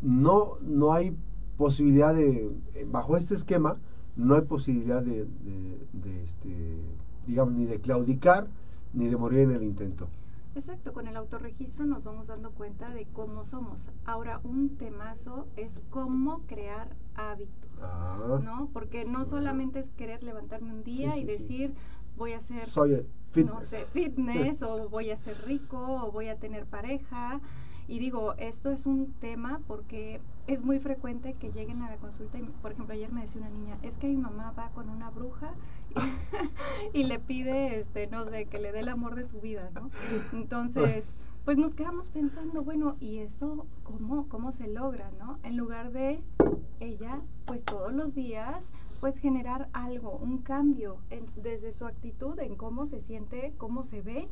no, 0.00 0.56
no 0.62 0.94
hay 0.94 1.14
posibilidad 1.58 2.14
de, 2.14 2.50
bajo 2.86 3.18
este 3.18 3.34
esquema, 3.34 3.76
no 4.16 4.34
hay 4.34 4.42
posibilidad 4.42 5.02
de, 5.02 5.26
de 5.92 6.22
este, 6.22 6.80
digamos, 7.26 7.52
ni 7.54 7.66
de 7.66 7.80
claudicar 7.80 8.48
ni 8.94 9.08
de 9.08 9.16
morir 9.16 9.40
en 9.40 9.50
el 9.50 9.62
intento. 9.62 10.08
Exacto, 10.54 10.92
con 10.92 11.06
el 11.06 11.16
autorregistro 11.16 11.86
nos 11.86 12.02
vamos 12.02 12.28
dando 12.28 12.50
cuenta 12.50 12.90
de 12.90 13.06
cómo 13.12 13.44
somos. 13.44 13.90
Ahora, 14.04 14.40
un 14.42 14.76
temazo 14.76 15.46
es 15.56 15.82
cómo 15.90 16.40
crear 16.46 16.88
hábitos, 17.14 17.70
ah. 17.80 18.40
¿no? 18.42 18.68
Porque 18.72 19.04
no 19.04 19.24
solamente 19.24 19.78
es 19.78 19.90
querer 19.90 20.22
levantarme 20.24 20.72
un 20.72 20.82
día 20.82 21.16
y 21.16 21.24
decir, 21.24 21.74
voy 22.16 22.32
a 22.32 22.38
hacer, 22.38 22.66
Soy 22.66 23.06
fitness. 23.30 23.54
no 23.54 23.60
sé, 23.60 23.84
fitness, 23.92 24.62
o 24.62 24.88
voy 24.88 25.10
a 25.10 25.16
ser 25.16 25.36
rico, 25.46 25.78
o 25.78 26.10
voy 26.10 26.28
a 26.28 26.36
tener 26.36 26.66
pareja. 26.66 27.40
Y 27.86 28.00
digo, 28.00 28.34
esto 28.34 28.70
es 28.70 28.84
un 28.84 29.12
tema 29.20 29.60
porque 29.68 30.20
es 30.48 30.64
muy 30.64 30.80
frecuente 30.80 31.34
que 31.34 31.52
lleguen 31.52 31.82
a 31.82 31.90
la 31.90 31.96
consulta 31.98 32.38
y, 32.38 32.42
por 32.42 32.72
ejemplo, 32.72 32.94
ayer 32.94 33.12
me 33.12 33.20
decía 33.20 33.42
una 33.42 33.50
niña, 33.50 33.78
es 33.82 33.96
que 33.98 34.08
mi 34.08 34.16
mamá 34.16 34.52
va 34.58 34.70
con 34.70 34.88
una 34.88 35.10
bruja 35.10 35.52
y, 36.94 37.04
le 37.04 37.18
pide, 37.18 37.78
este, 37.78 38.06
no 38.06 38.24
sé, 38.24 38.46
que 38.46 38.58
le 38.58 38.72
dé 38.72 38.80
el 38.80 38.88
amor 38.88 39.14
de 39.14 39.24
su 39.24 39.40
vida, 39.40 39.70
¿no? 39.74 39.90
Entonces, 40.32 41.06
pues 41.44 41.58
nos 41.58 41.74
quedamos 41.74 42.08
pensando, 42.08 42.62
bueno, 42.62 42.96
¿y 42.98 43.18
eso 43.18 43.66
cómo, 43.82 44.26
cómo 44.28 44.52
se 44.52 44.68
logra, 44.68 45.10
no? 45.18 45.38
En 45.42 45.58
lugar 45.58 45.92
de 45.92 46.22
ella, 46.80 47.20
pues 47.44 47.64
todos 47.64 47.92
los 47.92 48.14
días, 48.14 48.72
pues 49.00 49.18
generar 49.18 49.68
algo, 49.74 50.16
un 50.16 50.38
cambio 50.38 50.98
desde 51.36 51.72
su 51.72 51.84
actitud, 51.86 52.38
en 52.40 52.56
cómo 52.56 52.86
se 52.86 53.02
siente, 53.02 53.52
cómo 53.58 53.82
se 53.82 54.00
ve, 54.00 54.28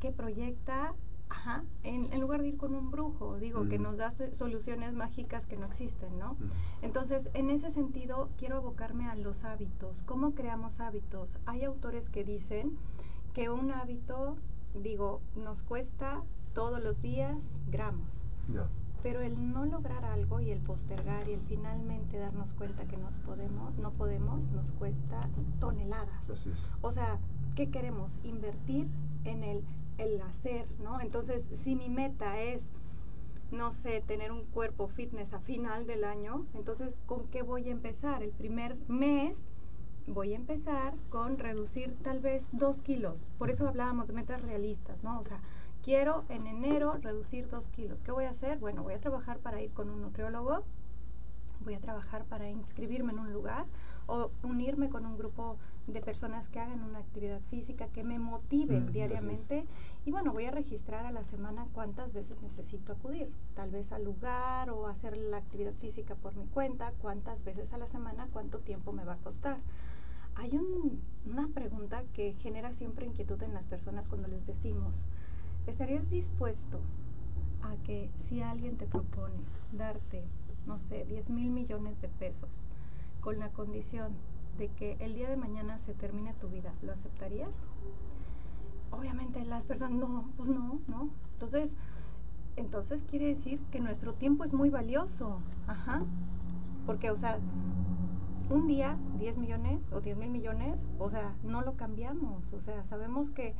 qué 0.00 0.12
proyecta, 0.12 0.94
Ajá, 1.28 1.64
en, 1.82 2.20
lugar 2.20 2.40
de 2.40 2.48
ir 2.48 2.56
con 2.56 2.74
un 2.74 2.90
brujo, 2.90 3.38
digo, 3.38 3.68
que 3.68 3.78
nos 3.78 3.96
da 3.96 4.10
soluciones 4.10 4.94
mágicas 4.94 5.46
que 5.46 5.56
no 5.56 5.66
existen, 5.66 6.18
¿no? 6.18 6.36
Entonces, 6.82 7.28
en 7.34 7.50
ese 7.50 7.70
sentido, 7.70 8.28
quiero 8.38 8.58
abocarme 8.58 9.08
a 9.08 9.16
los 9.16 9.44
hábitos. 9.44 10.02
¿Cómo 10.04 10.34
creamos 10.34 10.80
hábitos? 10.80 11.38
Hay 11.46 11.64
autores 11.64 12.08
que 12.10 12.24
dicen 12.24 12.78
que 13.34 13.50
un 13.50 13.72
hábito, 13.72 14.36
digo, 14.74 15.20
nos 15.34 15.62
cuesta 15.62 16.22
todos 16.54 16.82
los 16.82 17.02
días 17.02 17.56
gramos. 17.70 18.24
Pero 19.02 19.20
el 19.20 19.52
no 19.52 19.66
lograr 19.66 20.04
algo 20.04 20.40
y 20.40 20.50
el 20.50 20.60
postergar 20.60 21.28
y 21.28 21.34
el 21.34 21.40
finalmente 21.42 22.18
darnos 22.18 22.54
cuenta 22.54 22.86
que 22.86 22.96
nos 22.96 23.18
podemos, 23.18 23.76
no 23.78 23.92
podemos, 23.92 24.48
nos 24.50 24.72
cuesta 24.72 25.28
toneladas. 25.60 26.30
Así 26.30 26.50
es. 26.50 26.70
O 26.80 26.90
sea, 26.92 27.18
¿qué 27.54 27.70
queremos? 27.70 28.20
Invertir 28.24 28.88
en 29.24 29.44
el 29.44 29.64
el 29.98 30.20
hacer, 30.22 30.66
¿no? 30.82 31.00
Entonces, 31.00 31.48
si 31.52 31.74
mi 31.74 31.88
meta 31.88 32.40
es, 32.40 32.70
no 33.50 33.72
sé, 33.72 34.02
tener 34.06 34.32
un 34.32 34.44
cuerpo 34.44 34.88
fitness 34.88 35.32
a 35.32 35.40
final 35.40 35.86
del 35.86 36.04
año, 36.04 36.46
entonces, 36.54 36.98
¿con 37.06 37.26
qué 37.28 37.42
voy 37.42 37.68
a 37.68 37.72
empezar? 37.72 38.22
El 38.22 38.32
primer 38.32 38.76
mes 38.88 39.44
voy 40.06 40.32
a 40.32 40.36
empezar 40.36 40.94
con 41.10 41.38
reducir 41.38 41.96
tal 42.02 42.20
vez 42.20 42.48
dos 42.52 42.82
kilos. 42.82 43.24
Por 43.38 43.50
eso 43.50 43.68
hablábamos 43.68 44.08
de 44.08 44.14
metas 44.14 44.42
realistas, 44.42 45.02
¿no? 45.02 45.18
O 45.18 45.24
sea, 45.24 45.40
quiero 45.82 46.24
en 46.28 46.46
enero 46.46 46.96
reducir 47.00 47.48
dos 47.48 47.68
kilos. 47.70 48.02
¿Qué 48.02 48.12
voy 48.12 48.24
a 48.24 48.30
hacer? 48.30 48.58
Bueno, 48.58 48.82
voy 48.82 48.94
a 48.94 49.00
trabajar 49.00 49.38
para 49.38 49.60
ir 49.60 49.72
con 49.72 49.90
un 49.90 50.02
nutriólogo, 50.02 50.62
voy 51.64 51.74
a 51.74 51.80
trabajar 51.80 52.24
para 52.24 52.50
inscribirme 52.50 53.12
en 53.12 53.18
un 53.18 53.32
lugar 53.32 53.66
o 54.06 54.30
unirme 54.42 54.88
con 54.88 55.06
un 55.06 55.16
grupo 55.18 55.56
de 55.86 56.00
personas 56.00 56.48
que 56.48 56.58
hagan 56.58 56.82
una 56.82 56.98
actividad 56.98 57.40
física 57.48 57.88
que 57.88 58.02
me 58.02 58.18
motiven 58.18 58.86
mm, 58.86 58.92
diariamente. 58.92 59.66
Y 60.04 60.10
bueno 60.10 60.32
voy 60.32 60.46
a 60.46 60.50
registrar 60.50 61.06
a 61.06 61.12
la 61.12 61.24
semana 61.24 61.66
cuántas 61.72 62.12
veces 62.12 62.40
necesito 62.42 62.92
acudir. 62.92 63.30
Tal 63.54 63.70
vez 63.70 63.92
al 63.92 64.04
lugar 64.04 64.70
o 64.70 64.86
hacer 64.88 65.16
la 65.16 65.38
actividad 65.38 65.74
física 65.74 66.14
por 66.14 66.34
mi 66.34 66.46
cuenta 66.46 66.92
cuántas 67.00 67.44
veces 67.44 67.72
a 67.72 67.78
la 67.78 67.86
semana 67.86 68.28
cuánto 68.32 68.58
tiempo 68.58 68.92
me 68.92 69.04
va 69.04 69.14
a 69.14 69.18
costar. 69.18 69.58
Hay 70.34 70.58
una 71.24 71.48
pregunta 71.48 72.02
que 72.12 72.34
genera 72.34 72.74
siempre 72.74 73.06
inquietud 73.06 73.42
en 73.42 73.54
las 73.54 73.66
personas 73.66 74.08
cuando 74.08 74.28
les 74.28 74.46
decimos 74.46 75.06
estarías 75.66 76.08
dispuesto 76.10 76.80
a 77.62 77.76
que 77.84 78.10
si 78.16 78.40
alguien 78.42 78.76
te 78.76 78.86
propone 78.86 79.34
darte 79.72 80.24
no 80.66 80.78
sé 80.78 81.04
10 81.04 81.30
mil 81.30 81.50
millones 81.50 82.00
de 82.00 82.08
pesos 82.08 82.66
con 83.20 83.38
la 83.38 83.50
condición 83.50 84.12
de 84.58 84.68
que 84.68 84.96
el 85.00 85.14
día 85.14 85.28
de 85.28 85.36
mañana 85.36 85.78
se 85.78 85.94
termine 85.94 86.32
tu 86.34 86.48
vida, 86.48 86.72
¿lo 86.82 86.92
aceptarías? 86.92 87.50
Obviamente 88.90 89.44
las 89.44 89.64
personas, 89.64 89.98
no, 89.98 90.30
pues 90.36 90.48
no, 90.48 90.80
no. 90.86 91.10
Entonces, 91.32 91.74
entonces 92.56 93.04
quiere 93.04 93.26
decir 93.26 93.60
que 93.70 93.80
nuestro 93.80 94.14
tiempo 94.14 94.44
es 94.44 94.54
muy 94.54 94.70
valioso. 94.70 95.40
Ajá. 95.66 96.02
Porque, 96.86 97.10
o 97.10 97.16
sea, 97.16 97.38
un 98.48 98.66
día, 98.66 98.96
10 99.18 99.38
millones 99.38 99.92
o 99.92 100.00
10 100.00 100.16
mil 100.16 100.30
millones, 100.30 100.78
o 100.98 101.10
sea, 101.10 101.34
no 101.42 101.62
lo 101.62 101.76
cambiamos. 101.76 102.52
O 102.52 102.60
sea, 102.60 102.84
sabemos 102.84 103.30
que 103.30 103.54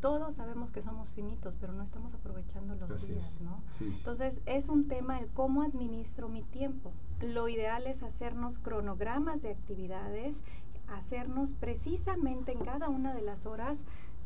todos 0.00 0.34
sabemos 0.34 0.72
que 0.72 0.82
somos 0.82 1.10
finitos, 1.10 1.56
pero 1.60 1.72
no 1.72 1.82
estamos 1.82 2.14
aprovechando 2.14 2.74
los 2.74 3.08
días, 3.08 3.40
¿no? 3.40 3.62
Entonces, 3.80 4.40
es 4.46 4.68
un 4.68 4.88
tema 4.88 5.18
el 5.18 5.28
cómo 5.28 5.62
administro 5.62 6.28
mi 6.28 6.42
tiempo. 6.42 6.92
Lo 7.20 7.48
ideal 7.48 7.86
es 7.86 8.02
hacernos 8.02 8.58
cronogramas 8.58 9.42
de 9.42 9.50
actividades, 9.50 10.42
hacernos 10.88 11.52
precisamente 11.52 12.52
en 12.52 12.60
cada 12.60 12.88
una 12.88 13.14
de 13.14 13.22
las 13.22 13.46
horas 13.46 13.84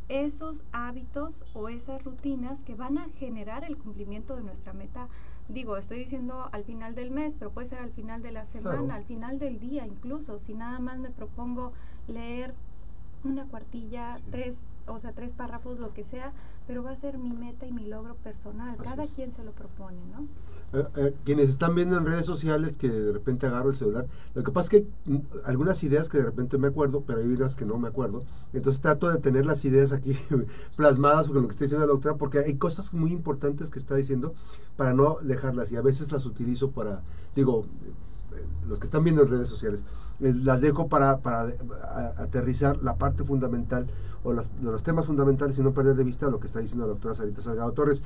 esos 0.08 0.64
hábitos 0.72 1.44
o 1.54 1.68
esas 1.68 2.02
rutinas 2.02 2.60
que 2.62 2.74
van 2.74 2.98
a 2.98 3.08
generar 3.10 3.64
el 3.64 3.78
cumplimiento 3.78 4.34
de 4.34 4.42
nuestra 4.42 4.72
meta. 4.72 5.08
Digo, 5.48 5.76
estoy 5.76 6.00
diciendo 6.00 6.48
al 6.52 6.64
final 6.64 6.96
del 6.96 7.12
mes, 7.12 7.34
pero 7.38 7.52
puede 7.52 7.68
ser 7.68 7.78
al 7.78 7.92
final 7.92 8.20
de 8.20 8.32
la 8.32 8.44
semana, 8.44 8.96
al 8.96 9.04
final 9.04 9.38
del 9.38 9.60
día 9.60 9.86
incluso. 9.86 10.38
Si 10.40 10.52
nada 10.52 10.80
más 10.80 10.98
me 10.98 11.10
propongo 11.10 11.72
leer 12.08 12.54
una 13.22 13.44
cuartilla, 13.46 14.20
tres 14.30 14.58
o 14.92 14.98
sea, 14.98 15.12
tres 15.12 15.32
párrafos, 15.32 15.78
lo 15.78 15.92
que 15.92 16.04
sea, 16.04 16.32
pero 16.66 16.82
va 16.82 16.90
a 16.90 16.96
ser 16.96 17.18
mi 17.18 17.32
meta 17.32 17.66
y 17.66 17.72
mi 17.72 17.86
logro 17.86 18.14
personal. 18.16 18.76
Cada 18.82 19.06
quien 19.06 19.32
se 19.32 19.44
lo 19.44 19.52
propone, 19.52 19.98
¿no? 20.12 20.26
Eh, 20.72 20.86
eh, 20.96 21.16
quienes 21.24 21.50
están 21.50 21.74
viendo 21.74 21.98
en 21.98 22.06
redes 22.06 22.24
sociales 22.24 22.76
que 22.76 22.88
de 22.88 23.12
repente 23.12 23.44
agarro 23.44 23.70
el 23.70 23.76
celular, 23.76 24.06
lo 24.34 24.44
que 24.44 24.52
pasa 24.52 24.66
es 24.66 24.82
que 24.82 25.10
mm, 25.10 25.18
algunas 25.44 25.82
ideas 25.82 26.08
que 26.08 26.18
de 26.18 26.24
repente 26.24 26.58
me 26.58 26.68
acuerdo, 26.68 27.02
pero 27.04 27.18
hay 27.18 27.26
unas 27.26 27.56
que 27.56 27.64
no 27.64 27.76
me 27.76 27.88
acuerdo, 27.88 28.22
entonces 28.52 28.80
trato 28.80 29.10
de 29.10 29.18
tener 29.18 29.46
las 29.46 29.64
ideas 29.64 29.90
aquí 29.90 30.16
plasmadas 30.76 31.26
con 31.26 31.42
lo 31.42 31.48
que 31.48 31.52
está 31.52 31.64
diciendo 31.64 31.84
la 31.84 31.92
doctora, 31.92 32.14
porque 32.16 32.38
hay 32.38 32.54
cosas 32.54 32.94
muy 32.94 33.10
importantes 33.10 33.68
que 33.68 33.80
está 33.80 33.96
diciendo 33.96 34.32
para 34.76 34.94
no 34.94 35.18
dejarlas 35.22 35.72
y 35.72 35.76
a 35.76 35.82
veces 35.82 36.12
las 36.12 36.24
utilizo 36.24 36.70
para, 36.70 37.02
digo, 37.34 37.64
eh, 38.36 38.44
los 38.68 38.78
que 38.78 38.86
están 38.86 39.02
viendo 39.02 39.22
en 39.22 39.28
redes 39.28 39.48
sociales, 39.48 39.82
las 40.20 40.60
dejo 40.60 40.88
para, 40.88 41.18
para 41.18 41.52
aterrizar 42.18 42.82
la 42.82 42.96
parte 42.96 43.24
fundamental 43.24 43.86
o 44.22 44.32
los, 44.32 44.46
los 44.62 44.82
temas 44.82 45.06
fundamentales 45.06 45.58
y 45.58 45.62
no 45.62 45.72
perder 45.72 45.96
de 45.96 46.04
vista 46.04 46.30
lo 46.30 46.40
que 46.40 46.46
está 46.46 46.60
diciendo 46.60 46.86
la 46.86 46.92
doctora 46.92 47.14
Sarita 47.14 47.40
Salgado 47.40 47.72
Torres. 47.72 48.02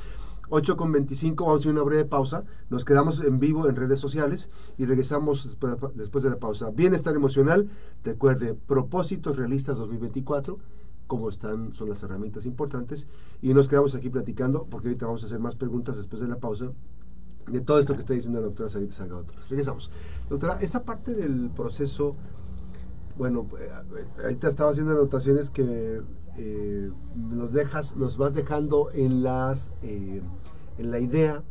8 0.51 0.77
con 0.77 0.93
25, 0.93 1.47
vamos 1.47 1.67
a 1.67 1.71
una 1.71 1.83
breve 1.83 2.05
pausa. 2.05 2.45
Nos 2.71 2.85
quedamos 2.85 3.21
en 3.21 3.41
vivo 3.41 3.69
en 3.69 3.77
redes 3.77 3.99
sociales 3.99 4.51
y 4.77 4.85
regresamos 4.85 5.45
después, 5.45 5.75
después 5.95 6.23
de 6.23 6.31
la 6.31 6.37
pausa. 6.37 6.71
Bienestar 6.71 7.17
emocional, 7.17 7.71
recuerde, 8.05 8.55
propósitos 8.55 9.37
realistas 9.37 9.79
2024 9.79 10.59
cómo 11.07 11.29
están, 11.29 11.73
son 11.73 11.89
las 11.89 12.03
herramientas 12.03 12.47
importantes. 12.47 13.07
Y 13.43 13.55
nos 13.55 13.69
quedamos 13.69 13.95
aquí 13.95 14.09
platicando, 14.09 14.67
porque 14.71 14.89
ahorita 14.89 15.07
vamos 15.07 15.23
a 15.23 15.27
hacer 15.27 15.39
más 15.39 15.55
preguntas 15.55 15.97
después 15.97 16.21
de 16.21 16.29
la 16.29 16.37
pausa, 16.37 16.73
de 17.51 17.61
todo 17.61 17.79
esto 17.79 17.95
que 17.95 18.01
está 18.01 18.15
diciendo 18.15 18.41
la 18.41 18.47
doctora 18.47 18.69
Sarita 18.69 18.95
Salgado. 18.95 19.27
Regresamos. 19.49 19.91
Doctora, 20.29 20.59
esta 20.61 20.83
parte 20.83 21.15
del 21.15 21.51
proceso 21.51 22.17
bueno, 23.17 23.47
eh, 23.61 23.71
ahorita 24.23 24.49
estaba 24.49 24.71
haciendo 24.71 24.93
anotaciones 24.93 25.51
que 25.51 26.03
eh, 26.37 26.91
nos 27.15 27.53
dejas, 27.53 27.97
nos 27.97 28.17
vas 28.17 28.35
dejando 28.35 28.91
en 28.93 29.23
las 29.23 29.73
eh, 29.83 30.21
en 30.79 30.91
la 30.91 30.99
idea 30.99 31.43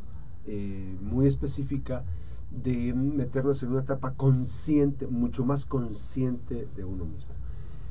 muy 1.01 1.25
específica 1.27 2.03
de 2.51 2.93
meternos 2.93 3.63
en 3.63 3.69
una 3.69 3.79
etapa 3.79 4.11
consciente, 4.15 5.07
mucho 5.07 5.45
más 5.45 5.65
consciente 5.65 6.67
de 6.75 6.83
uno 6.83 7.05
mismo. 7.05 7.31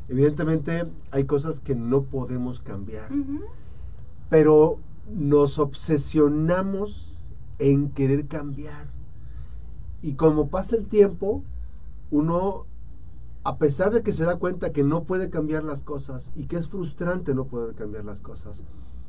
Evidentemente 0.08 0.84
hay 1.12 1.24
cosas 1.24 1.60
que 1.60 1.74
no 1.74 2.02
podemos 2.02 2.60
cambiar, 2.60 3.08
pero 4.28 4.78
nos 5.10 5.58
obsesionamos 5.58 7.21
en 7.62 7.90
querer 7.90 8.26
cambiar. 8.26 8.88
Y 10.02 10.14
como 10.14 10.48
pasa 10.48 10.76
el 10.76 10.86
tiempo, 10.86 11.42
uno 12.10 12.66
a 13.44 13.56
pesar 13.56 13.92
de 13.92 14.02
que 14.02 14.12
se 14.12 14.24
da 14.24 14.36
cuenta 14.36 14.72
que 14.72 14.84
no 14.84 15.04
puede 15.04 15.30
cambiar 15.30 15.64
las 15.64 15.82
cosas 15.82 16.30
y 16.36 16.46
que 16.46 16.56
es 16.56 16.68
frustrante 16.68 17.34
no 17.34 17.46
poder 17.46 17.74
cambiar 17.74 18.04
las 18.04 18.20
cosas, 18.20 18.62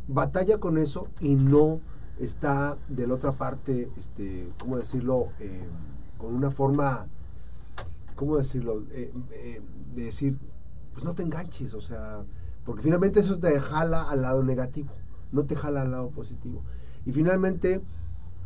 batalla 0.08 0.60
con 0.60 0.78
eso 0.78 1.08
y 1.20 1.36
no 1.36 1.82
está 2.20 2.78
de 2.90 3.08
la 3.08 3.16
otra 3.16 3.32
parte, 3.32 3.90
este, 3.98 4.50
¿cómo 4.60 4.78
decirlo? 4.78 5.28
Eh, 5.40 5.66
con 6.18 6.34
una 6.34 6.52
forma, 6.52 7.08
¿cómo 8.16 8.38
decirlo? 8.38 8.84
Eh, 8.92 9.14
eh, 9.32 9.62
de 9.96 10.04
decir, 10.04 10.38
pues 10.94 11.04
no 11.04 11.14
te 11.14 11.24
enganches, 11.24 11.74
o 11.74 11.82
sea, 11.82 12.24
porque 12.66 12.82
finalmente 12.82 13.20
eso 13.20 13.40
te 13.40 13.60
jala 13.60 14.10
al 14.10 14.22
lado 14.24 14.44
negativo, 14.44 14.94
no 15.32 15.46
te 15.46 15.56
jala 15.56 15.82
al 15.82 15.92
lado 15.92 16.10
positivo. 16.10 16.64
Y 17.06 17.12
finalmente, 17.12 17.82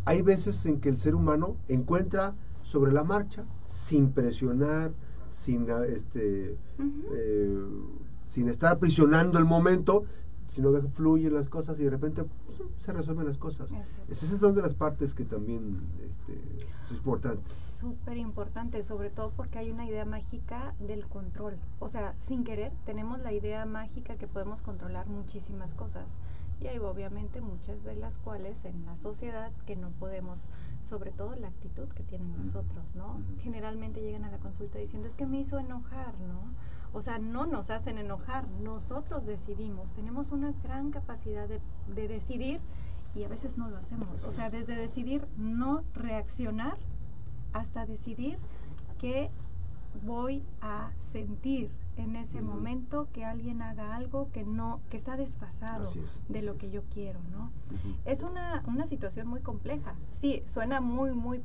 hay 0.07 0.21
veces 0.21 0.65
en 0.65 0.79
que 0.79 0.87
el 0.87 0.97
ser 0.97 1.15
humano 1.15 1.57
encuentra 1.67 2.33
sobre 2.63 2.93
la 2.93 3.03
marcha, 3.03 3.43
sin 3.65 4.13
presionar, 4.13 4.93
sin, 5.29 5.67
este, 5.69 6.57
eh, 7.11 7.67
sin 8.25 8.47
estar 8.47 8.71
aprisionando 8.71 9.37
el 9.37 9.43
momento, 9.43 10.05
sino 10.47 10.71
que 10.71 10.81
fluyen 10.87 11.33
las 11.33 11.49
cosas 11.49 11.77
y 11.81 11.83
de 11.83 11.89
repente 11.89 12.23
se 12.77 12.93
resuelven 12.93 13.25
las 13.25 13.37
cosas. 13.37 13.69
Esas 14.07 14.39
son 14.39 14.55
de 14.55 14.61
las 14.61 14.73
partes 14.73 15.13
que 15.13 15.25
también 15.25 15.81
este, 16.07 16.39
es 16.85 16.91
importante. 16.91 17.51
Súper 17.77 18.15
importante, 18.15 18.83
sobre 18.83 19.09
todo 19.09 19.31
porque 19.35 19.59
hay 19.59 19.71
una 19.71 19.85
idea 19.85 20.05
mágica 20.05 20.73
del 20.79 21.05
control. 21.05 21.57
O 21.79 21.89
sea, 21.89 22.15
sin 22.21 22.45
querer, 22.45 22.71
tenemos 22.85 23.19
la 23.19 23.33
idea 23.33 23.65
mágica 23.65 24.15
que 24.15 24.27
podemos 24.27 24.61
controlar 24.61 25.07
muchísimas 25.07 25.73
cosas. 25.73 26.17
Y 26.59 26.67
hay 26.67 26.79
obviamente 26.79 27.41
muchas 27.41 27.83
de 27.83 27.95
las 27.95 28.17
cuales 28.17 28.65
en 28.65 28.85
la 28.85 28.97
sociedad 28.97 29.51
que 29.65 29.75
no 29.75 29.91
podemos, 29.91 30.49
sobre 30.81 31.11
todo 31.11 31.35
la 31.35 31.49
actitud 31.49 31.87
que 31.89 32.03
tienen 32.03 32.35
nosotros, 32.37 32.95
¿no? 32.95 33.21
Generalmente 33.41 34.01
llegan 34.01 34.23
a 34.23 34.31
la 34.31 34.39
consulta 34.39 34.79
diciendo, 34.79 35.07
es 35.07 35.15
que 35.15 35.27
me 35.27 35.39
hizo 35.39 35.59
enojar, 35.59 36.19
¿no? 36.19 36.53
O 36.93 37.01
sea, 37.01 37.19
no 37.19 37.45
nos 37.45 37.69
hacen 37.69 37.97
enojar, 37.99 38.47
nosotros 38.47 39.25
decidimos, 39.25 39.93
tenemos 39.93 40.31
una 40.31 40.51
gran 40.63 40.89
capacidad 40.89 41.47
de, 41.47 41.61
de 41.93 42.07
decidir 42.07 42.59
y 43.13 43.23
a 43.23 43.27
veces 43.27 43.57
no 43.57 43.69
lo 43.69 43.77
hacemos. 43.77 44.23
O 44.23 44.31
sea, 44.31 44.49
desde 44.49 44.75
decidir 44.75 45.27
no 45.37 45.83
reaccionar 45.93 46.77
hasta 47.53 47.85
decidir 47.85 48.37
que 48.99 49.29
voy 50.03 50.43
a 50.61 50.91
sentir 50.97 51.69
en 51.97 52.15
ese 52.15 52.41
momento 52.41 53.07
que 53.11 53.25
alguien 53.25 53.61
haga 53.61 53.95
algo 53.95 54.29
que 54.31 54.43
no 54.43 54.81
que 54.89 54.97
está 54.97 55.17
desfasado 55.17 55.89
de 56.29 56.41
lo 56.43 56.57
que 56.57 56.69
yo 56.69 56.83
quiero 56.93 57.19
no 57.31 57.51
es 58.05 58.21
una, 58.23 58.63
una 58.67 58.85
situación 58.87 59.27
muy 59.27 59.41
compleja. 59.41 59.95
Sí 60.11 60.43
suena 60.45 60.79
muy 60.79 61.13
muy 61.13 61.41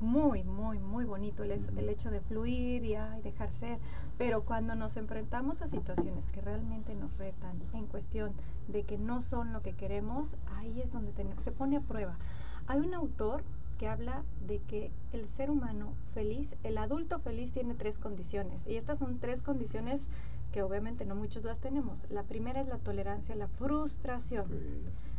muy 0.00 0.42
muy 0.42 0.78
muy 0.78 1.04
bonito 1.04 1.44
el, 1.44 1.52
el 1.52 1.88
hecho 1.88 2.10
de 2.10 2.20
fluir 2.20 2.84
y 2.84 2.94
ay, 2.96 3.22
dejar 3.22 3.50
ser 3.50 3.78
pero 4.18 4.42
cuando 4.44 4.74
nos 4.74 4.96
enfrentamos 4.96 5.62
a 5.62 5.68
situaciones 5.68 6.28
que 6.30 6.40
realmente 6.40 6.94
nos 6.94 7.16
retan 7.16 7.56
en 7.72 7.86
cuestión 7.86 8.32
de 8.68 8.82
que 8.82 8.98
no 8.98 9.22
son 9.22 9.52
lo 9.52 9.62
que 9.62 9.72
queremos 9.72 10.36
ahí 10.56 10.80
es 10.80 10.92
donde 10.92 11.12
tenemos, 11.12 11.42
se 11.42 11.52
pone 11.52 11.76
a 11.76 11.80
prueba. 11.80 12.18
Hay 12.66 12.80
un 12.80 12.94
autor 12.94 13.42
que 13.78 13.88
habla 13.88 14.24
de 14.46 14.60
que 14.60 14.90
el 15.12 15.28
ser 15.28 15.50
humano 15.50 15.94
feliz, 16.12 16.54
el 16.62 16.78
adulto 16.78 17.18
feliz 17.18 17.52
tiene 17.52 17.74
tres 17.74 17.98
condiciones. 17.98 18.66
Y 18.66 18.76
estas 18.76 18.98
son 18.98 19.18
tres 19.18 19.42
condiciones 19.42 20.08
que 20.52 20.62
obviamente 20.62 21.04
no 21.04 21.14
muchos 21.14 21.44
las 21.44 21.60
tenemos. 21.60 21.98
La 22.10 22.22
primera 22.22 22.60
es 22.60 22.68
la 22.68 22.78
tolerancia 22.78 23.34
a 23.34 23.38
la 23.38 23.48
frustración. 23.48 24.46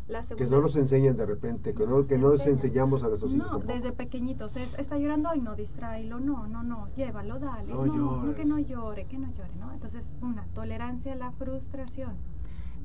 La 0.08 0.22
que 0.22 0.46
no 0.46 0.62
nos 0.62 0.76
enseñan 0.76 1.18
de 1.18 1.26
repente, 1.26 1.74
que 1.74 1.88
no, 1.88 2.06
que 2.06 2.20
no 2.20 2.32
les 2.32 2.46
enseñamos 2.46 3.02
a 3.02 3.08
nuestros 3.08 3.34
hijos. 3.34 3.52
No, 3.52 3.60
desde 3.60 3.92
pequeñitos. 3.92 4.56
Es, 4.56 4.76
está 4.76 5.00
llorando 5.00 5.34
y 5.34 5.42
no 5.42 5.56
distráelo. 5.56 6.20
No, 6.20 6.48
no, 6.48 6.62
no. 6.62 6.90
Llévalo, 6.96 7.40
dale. 7.40 7.74
No, 7.74 7.86
no 7.88 8.36
que 8.36 8.46
no 8.46 8.60
llore, 8.60 9.06
que 9.06 9.18
no 9.18 9.32
llore. 9.32 9.56
¿no? 9.60 9.74
Entonces, 9.74 10.12
una, 10.22 10.46
tolerancia 10.54 11.14
a 11.14 11.16
la 11.16 11.32
frustración. 11.32 12.14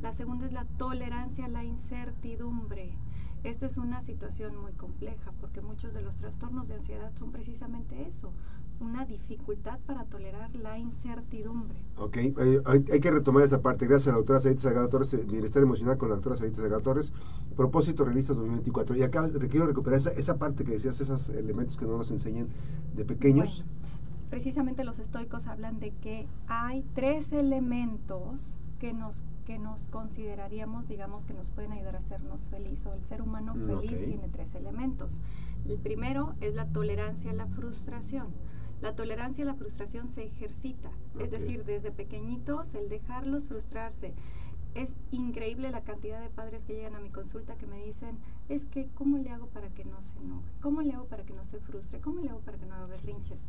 La 0.01 0.15
segunda 0.15 0.47
es 0.47 0.53
la 0.53 0.65
tolerancia 0.79 1.45
a 1.45 1.49
la 1.49 1.63
incertidumbre. 1.63 2.97
Esta 3.43 3.67
es 3.67 3.79
una 3.79 4.03
situación 4.03 4.57
muy 4.61 4.73
compleja 4.73 5.33
porque 5.41 5.63
muchos 5.63 5.95
de 5.95 6.03
los 6.03 6.17
trastornos 6.17 6.69
de 6.69 6.75
ansiedad 6.75 7.11
son 7.15 7.33
precisamente 7.33 8.07
eso, 8.07 8.33
una 8.81 9.07
dificultad 9.07 9.79
para 9.87 10.05
tolerar 10.05 10.55
la 10.57 10.79
incertidumbre. 10.79 11.79
Ok, 11.97 12.17
eh, 12.17 12.63
hay, 12.67 13.01
que 13.01 13.11
retomar 13.11 13.45
esa 13.45 13.63
parte. 13.63 13.87
Gracias 13.87 14.09
a 14.09 14.11
la 14.13 14.17
doctora 14.19 14.41
Said 14.41 14.59
Sagado 14.59 14.89
Torres, 14.89 15.15
eh, 15.15 15.25
Bienestar 15.27 15.63
Emocional 15.63 15.97
con 15.97 16.11
la 16.11 16.17
doctora 16.17 16.37
Said 16.37 16.55
Sagado 16.55 16.81
Torres, 16.83 17.13
Propósito 17.57 18.05
Realistas 18.05 18.37
2024. 18.37 18.97
Y 18.97 19.03
acá 19.03 19.31
quiero 19.49 19.67
recuperar 19.67 19.99
esa, 19.99 20.11
esa 20.11 20.37
parte 20.39 20.65
que 20.65 20.73
decías, 20.73 21.01
esos 21.01 21.31
elementos 21.31 21.79
que 21.79 21.87
no 21.87 21.97
nos 21.97 22.11
enseñan 22.11 22.49
de 22.95 23.05
pequeños. 23.07 23.65
precisamente 24.29 24.85
los 24.85 24.99
estoicos 24.99 25.47
hablan 25.47 25.81
de 25.81 25.93
que 25.93 26.27
hay 26.47 26.85
tres 26.95 27.33
elementos 27.33 28.55
que 28.81 28.93
nos 28.93 29.23
que 29.45 29.59
nos 29.59 29.89
consideraríamos, 29.89 30.87
digamos, 30.87 31.25
que 31.25 31.35
nos 31.35 31.51
pueden 31.51 31.73
ayudar 31.73 31.97
a 31.97 31.99
hacernos 31.99 32.43
feliz 32.49 32.87
o 32.87 32.95
el 32.95 33.05
ser 33.05 33.21
humano 33.21 33.55
mm, 33.55 33.67
feliz 33.67 34.05
tiene 34.05 34.29
tres 34.29 34.55
elementos. 34.55 35.21
El 35.67 35.79
primero 35.79 36.35
es 36.41 36.55
la 36.55 36.67
tolerancia 36.67 37.33
a 37.33 37.35
la 37.35 37.47
frustración. 37.47 38.29
La 38.81 38.95
tolerancia 38.95 39.45
a 39.45 39.47
la 39.47 39.55
frustración 39.55 40.09
se 40.09 40.25
ejercita, 40.25 40.91
es 41.19 41.31
decir, 41.31 41.65
desde 41.65 41.91
pequeñitos 41.91 42.75
el 42.75 42.89
dejarlos 42.89 43.47
frustrarse. 43.47 44.15
Es 44.75 44.97
increíble 45.11 45.71
la 45.71 45.83
cantidad 45.83 46.21
de 46.21 46.31
padres 46.31 46.65
que 46.65 46.75
llegan 46.75 46.95
a 46.95 47.01
mi 47.01 47.11
consulta 47.11 47.57
que 47.57 47.67
me 47.67 47.85
dicen, 47.85 48.19
es 48.49 48.67
que, 48.67 48.89
¿cómo 48.95 49.19
le 49.19 49.31
hago 49.31 49.49
para 49.49 49.69
que 49.71 49.85
no 49.85 50.01
se 50.03 50.17
enoje? 50.21 50.49
¿Cómo 50.63 50.81
le 50.81 50.93
hago 50.93 51.07
para 51.07 51.25
que 51.25 51.35
no 51.35 51.45
se 51.45 51.59
frustre? 51.59 52.01
¿Cómo 52.01 52.21
le 52.21 52.31
hago 52.31 52.41
para 52.41 52.57
que 52.57 52.67
no 52.67 52.75
haga 52.75 52.87
berrinches? 52.87 53.41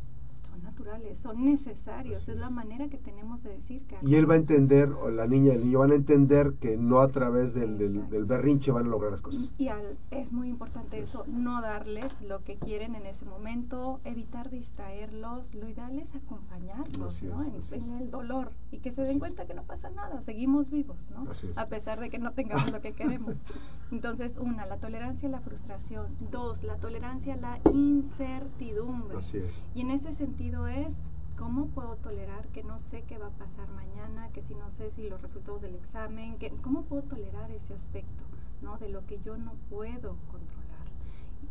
Son 0.52 0.62
naturales, 0.62 1.18
son 1.18 1.44
necesarios, 1.44 2.28
es 2.28 2.36
la 2.36 2.50
manera 2.50 2.88
que 2.88 2.98
tenemos 2.98 3.42
de 3.42 3.50
decir 3.50 3.82
que... 3.86 3.96
Y 4.02 4.16
él 4.16 4.28
va 4.28 4.34
a 4.34 4.36
entender, 4.36 4.90
o 4.90 5.10
la 5.10 5.26
niña 5.26 5.52
y 5.52 5.56
el 5.56 5.64
niño 5.64 5.78
van 5.78 5.92
a 5.92 5.94
entender 5.94 6.54
que 6.60 6.76
no 6.76 7.00
a 7.00 7.08
través 7.08 7.54
del, 7.54 7.78
del, 7.78 8.24
berrinche 8.24 8.70
van 8.70 8.86
a 8.86 8.88
lograr 8.88 9.12
las 9.12 9.22
cosas. 9.22 9.52
Y 9.56 9.68
es 10.10 10.30
muy 10.30 10.48
importante 10.48 10.98
eso, 11.00 11.24
no 11.26 11.62
darles 11.62 12.20
lo 12.20 12.44
que 12.44 12.56
quieren 12.56 12.94
en 12.94 13.06
ese 13.06 13.24
momento, 13.24 14.00
evitar 14.04 14.50
distraerlos, 14.50 15.54
lo 15.54 15.68
ideal 15.68 15.98
es 15.98 16.14
acompañarlos 16.14 17.22
¿no? 17.22 17.42
en, 17.42 17.92
el 17.96 18.10
dolor 18.10 18.52
y 18.70 18.78
que 18.78 18.92
se 18.92 19.02
den 19.02 19.18
cuenta 19.18 19.46
que 19.46 19.54
no 19.54 19.62
pasa 19.62 19.88
nada, 19.90 20.20
seguimos 20.20 20.70
vivos, 20.70 21.10
¿no? 21.10 21.26
a 21.56 21.66
pesar 21.66 21.98
de 22.00 22.10
que 22.10 22.18
no 22.18 22.32
tengamos 22.32 22.70
lo 22.70 22.80
que 22.82 22.92
queremos. 22.92 23.36
Entonces, 23.90 24.36
una, 24.38 24.66
la 24.66 24.78
tolerancia 24.78 25.28
a 25.28 25.32
la 25.32 25.40
frustración, 25.40 26.06
dos, 26.30 26.62
la 26.62 26.76
tolerancia 26.76 27.34
a 27.34 27.36
la 27.36 27.60
incertidumbre. 27.72 29.18
Así 29.18 29.38
es. 29.38 29.64
Y 29.74 29.82
en 29.82 29.90
ese 29.90 30.12
sentido, 30.12 30.41
es 30.50 31.00
cómo 31.36 31.66
puedo 31.66 31.96
tolerar 31.96 32.48
que 32.48 32.64
no 32.64 32.80
sé 32.80 33.02
qué 33.02 33.16
va 33.16 33.28
a 33.28 33.38
pasar 33.38 33.68
mañana, 33.70 34.30
que 34.32 34.42
si 34.42 34.54
no 34.54 34.70
sé 34.70 34.90
si 34.90 35.08
los 35.08 35.22
resultados 35.22 35.62
del 35.62 35.76
examen, 35.76 36.36
que, 36.38 36.50
cómo 36.62 36.82
puedo 36.82 37.02
tolerar 37.02 37.50
ese 37.52 37.74
aspecto, 37.74 38.24
¿no? 38.60 38.76
De 38.78 38.88
lo 38.88 39.06
que 39.06 39.20
yo 39.20 39.36
no 39.36 39.52
puedo 39.70 40.16
controlar. 40.30 40.86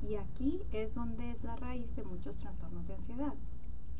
Y 0.01 0.15
aquí 0.15 0.61
es 0.73 0.93
donde 0.93 1.31
es 1.31 1.43
la 1.43 1.55
raíz 1.55 1.95
de 1.95 2.03
muchos 2.03 2.37
trastornos 2.37 2.87
de 2.87 2.95
ansiedad. 2.95 3.33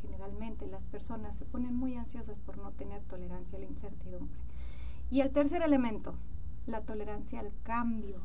Generalmente 0.02 0.66
las 0.68 0.86
personas 0.88 1.38
se 1.38 1.46
ponen 1.46 1.74
muy 1.74 1.96
ansiosas 1.96 2.40
por 2.40 2.58
no 2.58 2.72
tener 2.72 3.02
tolerancia 3.04 3.58
a 3.58 3.62
la 3.62 3.68
incertidumbre. 3.68 4.42
Y 5.10 5.22
el 5.22 5.32
tercer 5.32 5.62
elemento, 5.62 6.16
la 6.66 6.82
tolerancia 6.82 7.40
al 7.40 7.54
cambio 7.64 8.20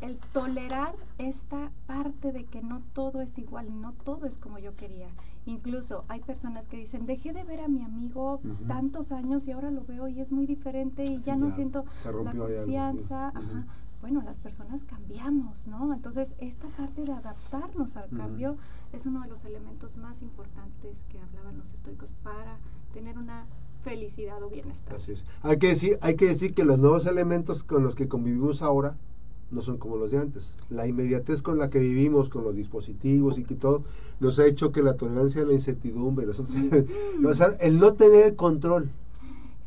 el 0.00 0.18
tolerar 0.32 0.94
esta 1.18 1.70
parte 1.86 2.32
de 2.32 2.44
que 2.44 2.62
no 2.62 2.82
todo 2.92 3.20
es 3.20 3.36
igual 3.38 3.68
y 3.68 3.74
no 3.74 3.92
todo 4.04 4.26
es 4.26 4.38
como 4.38 4.58
yo 4.58 4.76
quería. 4.76 5.08
Incluso 5.46 6.04
hay 6.08 6.20
personas 6.20 6.68
que 6.68 6.76
dicen, 6.76 7.06
dejé 7.06 7.32
de 7.32 7.42
ver 7.42 7.60
a 7.60 7.68
mi 7.68 7.82
amigo 7.82 8.40
tantos 8.66 9.12
años 9.12 9.46
y 9.46 9.52
ahora 9.52 9.70
lo 9.70 9.84
veo 9.84 10.08
y 10.08 10.20
es 10.20 10.30
muy 10.30 10.46
diferente 10.46 11.04
y 11.04 11.18
ya, 11.20 11.36
no 11.36 11.50
siento 11.50 11.84
la 12.24 12.32
confianza. 12.32 13.32
Bueno, 14.00 14.22
las 14.22 14.38
personas 14.38 14.84
cambiamos, 14.84 15.66
¿no? 15.66 15.92
Entonces, 15.92 16.36
esta 16.38 16.68
parte 16.68 17.02
de 17.02 17.12
adaptarnos 17.12 17.96
al 17.96 18.08
cambio 18.10 18.56
es 18.92 19.06
uno 19.06 19.22
de 19.22 19.28
los 19.28 19.44
elementos 19.44 19.96
más 19.96 20.22
importantes 20.22 21.04
que 21.08 21.18
hablaban 21.18 21.58
los 21.58 21.72
estoicos 21.72 22.12
para 22.22 22.58
tener 22.92 23.18
una 23.18 23.46
felicidad 23.82 24.40
o 24.42 24.50
bienestar. 24.50 24.96
Así 24.96 25.12
es. 25.12 25.24
Hay 25.42 25.58
que 25.58 25.68
decir, 25.68 25.98
hay 26.00 26.14
que 26.14 26.26
decir 26.26 26.54
que 26.54 26.64
los 26.64 26.78
nuevos 26.78 27.06
elementos 27.06 27.64
con 27.64 27.82
los 27.82 27.96
que 27.96 28.06
convivimos 28.06 28.62
ahora 28.62 28.96
no 29.50 29.62
son 29.62 29.78
como 29.78 29.96
los 29.96 30.10
de 30.10 30.18
antes. 30.18 30.56
La 30.70 30.86
inmediatez 30.86 31.42
con 31.42 31.58
la 31.58 31.70
que 31.70 31.78
vivimos, 31.78 32.28
con 32.28 32.44
los 32.44 32.54
dispositivos 32.56 33.38
y 33.38 33.44
que 33.44 33.54
todo, 33.54 33.82
nos 34.20 34.38
ha 34.38 34.46
hecho 34.46 34.72
que 34.72 34.82
la 34.82 34.94
tolerancia 34.94 35.42
a 35.42 35.46
la 35.46 35.52
incertidumbre, 35.52 36.26
el 37.60 37.78
no 37.78 37.94
tener 37.94 38.36
control. 38.36 38.90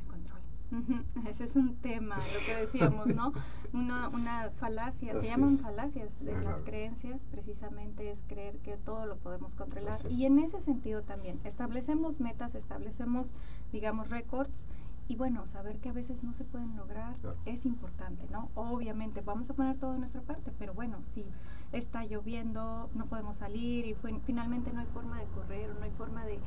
control. 0.10 1.04
Ese 1.30 1.46
es 1.46 1.56
un 1.56 1.76
tema, 1.76 2.18
lo 2.18 2.46
que 2.46 2.62
decíamos, 2.62 3.08
¿no? 3.08 3.34
Una, 3.74 4.10
una 4.10 4.50
falacia, 4.60 5.14
se 5.22 5.30
llaman 5.30 5.58
falacias 5.58 6.20
de 6.20 6.34
las 6.42 6.58
creencias, 6.60 7.22
precisamente 7.32 8.12
es 8.12 8.22
creer 8.28 8.58
que 8.58 8.76
todo 8.76 9.06
lo 9.06 9.16
podemos 9.16 9.56
controlar. 9.56 9.96
Y 10.10 10.26
en 10.26 10.40
ese 10.40 10.60
sentido 10.60 11.04
también, 11.04 11.40
establecemos 11.46 12.20
metas, 12.20 12.54
establecemos, 12.54 13.34
digamos, 13.72 14.10
récords 14.10 14.68
y 15.12 15.16
bueno, 15.18 15.46
saber 15.46 15.78
que 15.80 15.90
a 15.90 15.92
veces 15.92 16.24
no 16.24 16.34
se 16.34 16.46
pueden 16.46 16.78
lograr 16.78 17.18
es 17.46 17.66
importante, 17.66 18.26
¿no? 18.32 18.50
Obviamente 18.56 19.20
vamos 19.20 19.50
a 19.50 19.54
poner 19.54 19.78
todo 19.78 19.92
de 19.92 20.00
nuestra 20.00 20.22
parte, 20.22 20.54
pero 20.58 20.74
bueno, 20.74 21.00
si 21.04 21.26
está 21.74 22.06
lloviendo, 22.06 22.90
no 22.96 23.08
podemos 23.08 23.36
salir 23.36 23.86
y 23.86 23.96
finalmente 24.26 24.72
no 24.72 24.80
hay 24.80 24.86
forma 24.94 25.20
de 25.20 25.26
correr 25.36 25.70
o 25.70 25.74
no 25.74 25.84
hay 25.84 25.92
forma 25.98 26.24
de, 26.26 26.40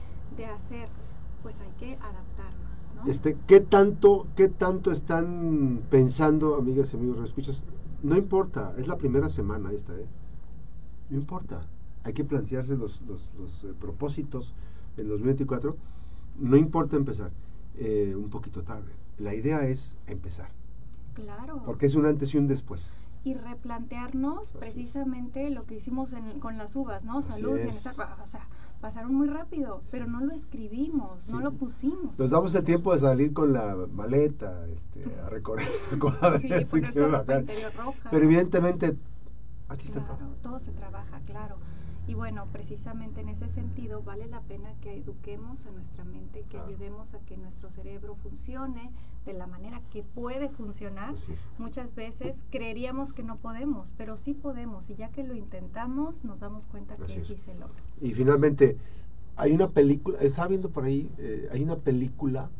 hacer, 0.47 0.89
pues 1.43 1.55
hay 1.61 1.73
que 1.79 1.97
adaptarnos, 1.97 2.93
¿no? 2.97 3.11
Este, 3.11 3.37
¿qué 3.47 3.61
tanto, 3.61 4.29
qué 4.35 4.49
tanto 4.49 4.93
están 4.93 5.83
pensando, 5.91 6.55
amigas 6.55 6.95
y 6.95 6.97
amigos, 6.97 7.23
escuchas? 7.23 7.63
No 8.03 8.17
importa, 8.17 8.73
es 8.79 8.89
la 8.89 8.97
primera 8.97 9.29
semana 9.29 9.73
esta, 9.73 9.95
¿eh? 9.95 10.07
No 11.11 11.19
importa. 11.19 11.67
Hay 12.03 12.15
que 12.15 12.25
plantearse 12.25 12.77
los, 12.77 13.03
los, 13.03 13.35
los 13.35 13.65
eh, 13.65 13.75
propósitos 13.79 14.55
en 14.97 15.11
los 15.11 15.21
24. 15.21 15.77
No 16.39 16.57
importa 16.57 16.97
empezar 16.97 17.31
eh, 17.79 18.15
un 18.17 18.31
poquito 18.31 18.63
tarde. 18.63 18.93
La 19.19 19.35
idea 19.35 19.65
es 19.67 19.97
empezar. 20.07 20.49
Claro. 21.15 21.63
Porque 21.65 21.87
es 21.87 21.95
un 21.95 22.07
antes 22.07 22.35
y 22.35 22.39
un 22.39 22.49
después. 22.49 22.97
Y 23.25 23.35
replantearnos 23.35 24.53
precisamente 24.53 25.49
lo 25.51 25.65
que 25.65 25.77
hicimos 25.77 26.15
con 26.41 26.59
las 26.59 26.77
uvas, 26.77 27.05
¿no? 27.05 27.23
Salud, 27.23 27.55
bienestar, 27.55 28.19
o 28.23 28.27
sea, 28.27 28.47
pasaron 28.83 29.15
muy 29.15 29.29
rápido, 29.29 29.81
pero 29.91 30.07
no 30.07 30.21
lo 30.21 30.35
escribimos, 30.35 31.31
no 31.31 31.41
lo 31.41 31.53
pusimos. 31.53 32.19
Nos 32.19 32.31
damos 32.31 32.55
el 32.55 32.65
tiempo 32.65 32.93
de 32.93 32.99
salir 32.99 33.33
con 33.33 33.55
la 33.55 33.77
maleta, 33.91 34.67
este, 34.69 35.05
a 35.25 35.31
recorrer, 35.31 35.69
con 35.99 36.15
la 36.21 36.39
sí, 36.39 36.51
roja. 36.95 37.25
Pero 38.11 38.25
evidentemente, 38.25 38.95
aquí 39.69 39.87
está 39.87 40.05
todo. 40.05 40.19
Todo 40.43 40.61
se 40.61 40.73
trabaja, 40.73 41.19
claro. 41.25 41.57
Y 42.07 42.15
bueno, 42.15 42.47
precisamente 42.53 43.23
en 43.23 43.31
ese 43.31 43.49
sentido 43.49 44.03
vale 44.03 44.27
la 44.27 44.41
pena 44.43 44.75
que 44.83 44.97
eduquemos 44.97 45.65
a 45.67 45.71
nuestra 45.71 46.05
mente, 46.05 46.45
que 46.51 46.59
ayudemos 46.59 47.15
a 47.15 47.21
que 47.21 47.37
nuestro 47.37 47.71
cerebro 47.71 48.15
funcione 48.17 48.91
de 49.25 49.33
la 49.33 49.47
manera 49.47 49.81
que 49.91 50.03
puede 50.03 50.49
funcionar. 50.51 51.15
Muchas 51.59 51.95
veces 51.95 52.37
creeríamos 52.51 53.13
que 53.13 53.23
no 53.23 53.37
podemos, 53.37 53.95
pero 53.97 54.17
sí 54.17 54.35
podemos 54.35 54.91
y 54.91 54.97
ya 54.97 55.09
que 55.09 55.25
lo 55.25 55.35
intentamos 55.35 56.25
nos 56.25 56.41
damos 56.41 56.67
cuenta 56.67 56.95
que 56.97 57.25
sí 57.25 57.37
se 57.37 57.55
logra. 57.55 57.81
Y 58.01 58.13
finalmente, 58.13 58.77
hay 59.37 59.53
una 59.53 59.71
película, 59.71 60.19
estaba 60.21 60.49
viendo 60.49 60.71
por 60.71 60.85
ahí, 60.85 61.11
eh, 61.19 61.49
hay 61.51 61.63
una 61.63 61.77
película 61.77 62.51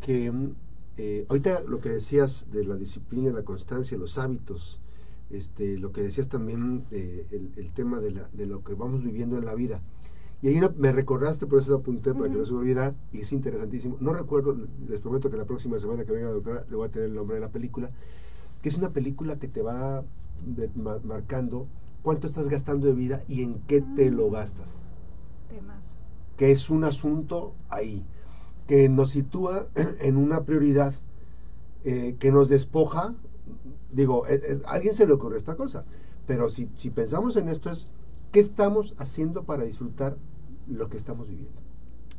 que 0.00 0.30
mm, 0.30 0.54
eh, 0.98 1.26
ahorita 1.28 1.62
lo 1.62 1.80
que 1.80 1.90
decías 1.90 2.46
de 2.50 2.64
la 2.64 2.76
disciplina, 2.76 3.30
la 3.32 3.44
constancia, 3.44 3.96
los 3.96 4.18
hábitos, 4.18 4.80
este, 5.30 5.78
lo 5.78 5.92
que 5.92 6.02
decías 6.02 6.28
también, 6.28 6.84
eh, 6.90 7.26
el, 7.56 7.70
tema 7.72 8.00
de, 8.00 8.12
la, 8.12 8.28
de, 8.32 8.46
lo 8.46 8.62
que 8.64 8.74
vamos 8.74 9.02
viviendo 9.02 9.38
en 9.38 9.44
la 9.44 9.54
vida. 9.54 9.82
Y 10.40 10.48
ahí 10.48 10.60
me 10.76 10.92
recordaste, 10.92 11.46
por 11.46 11.58
eso 11.58 11.72
lo 11.72 11.78
apunté 11.78 12.14
para 12.14 12.30
que 12.30 12.38
no 12.38 12.44
se 12.44 12.52
me 12.52 12.58
olvide, 12.58 12.94
y 13.12 13.20
es 13.20 13.32
interesantísimo. 13.32 13.96
No 14.00 14.12
recuerdo, 14.12 14.56
les 14.88 15.00
prometo 15.00 15.30
que 15.30 15.36
la 15.36 15.46
próxima 15.46 15.78
semana 15.78 16.04
que 16.04 16.12
venga 16.12 16.28
la 16.28 16.34
doctora 16.34 16.64
le 16.70 16.76
voy 16.76 16.86
a 16.86 16.90
tener 16.90 17.08
el 17.08 17.14
nombre 17.14 17.34
de 17.34 17.40
la 17.40 17.50
película, 17.50 17.90
que 18.62 18.68
es 18.68 18.78
una 18.78 18.90
película 18.90 19.38
que 19.38 19.48
te 19.48 19.62
va 19.62 20.04
marcando 21.02 21.66
cuánto 22.02 22.26
estás 22.26 22.48
gastando 22.48 22.86
de 22.86 22.94
vida 22.94 23.24
y 23.26 23.42
en 23.42 23.60
qué 23.66 23.82
te 23.82 24.10
lo 24.10 24.28
mm. 24.28 24.32
gastas. 24.32 24.80
Que 26.36 26.52
es 26.52 26.70
un 26.70 26.84
asunto 26.84 27.54
ahí 27.68 28.06
que 28.68 28.88
nos 28.88 29.10
sitúa 29.10 29.66
en 30.00 30.16
una 30.16 30.44
prioridad 30.44 30.94
eh, 31.84 32.16
que 32.20 32.30
nos 32.30 32.48
despoja. 32.48 33.14
Digo, 33.92 34.24
a 34.64 34.70
alguien 34.70 34.94
se 34.94 35.06
le 35.06 35.12
ocurre 35.12 35.38
esta 35.38 35.56
cosa, 35.56 35.84
pero 36.26 36.50
si, 36.50 36.68
si 36.76 36.90
pensamos 36.90 37.36
en 37.36 37.48
esto 37.48 37.70
es, 37.70 37.88
¿qué 38.32 38.40
estamos 38.40 38.94
haciendo 38.98 39.44
para 39.44 39.64
disfrutar 39.64 40.16
lo 40.66 40.88
que 40.88 40.96
estamos 40.96 41.28
viviendo? 41.28 41.60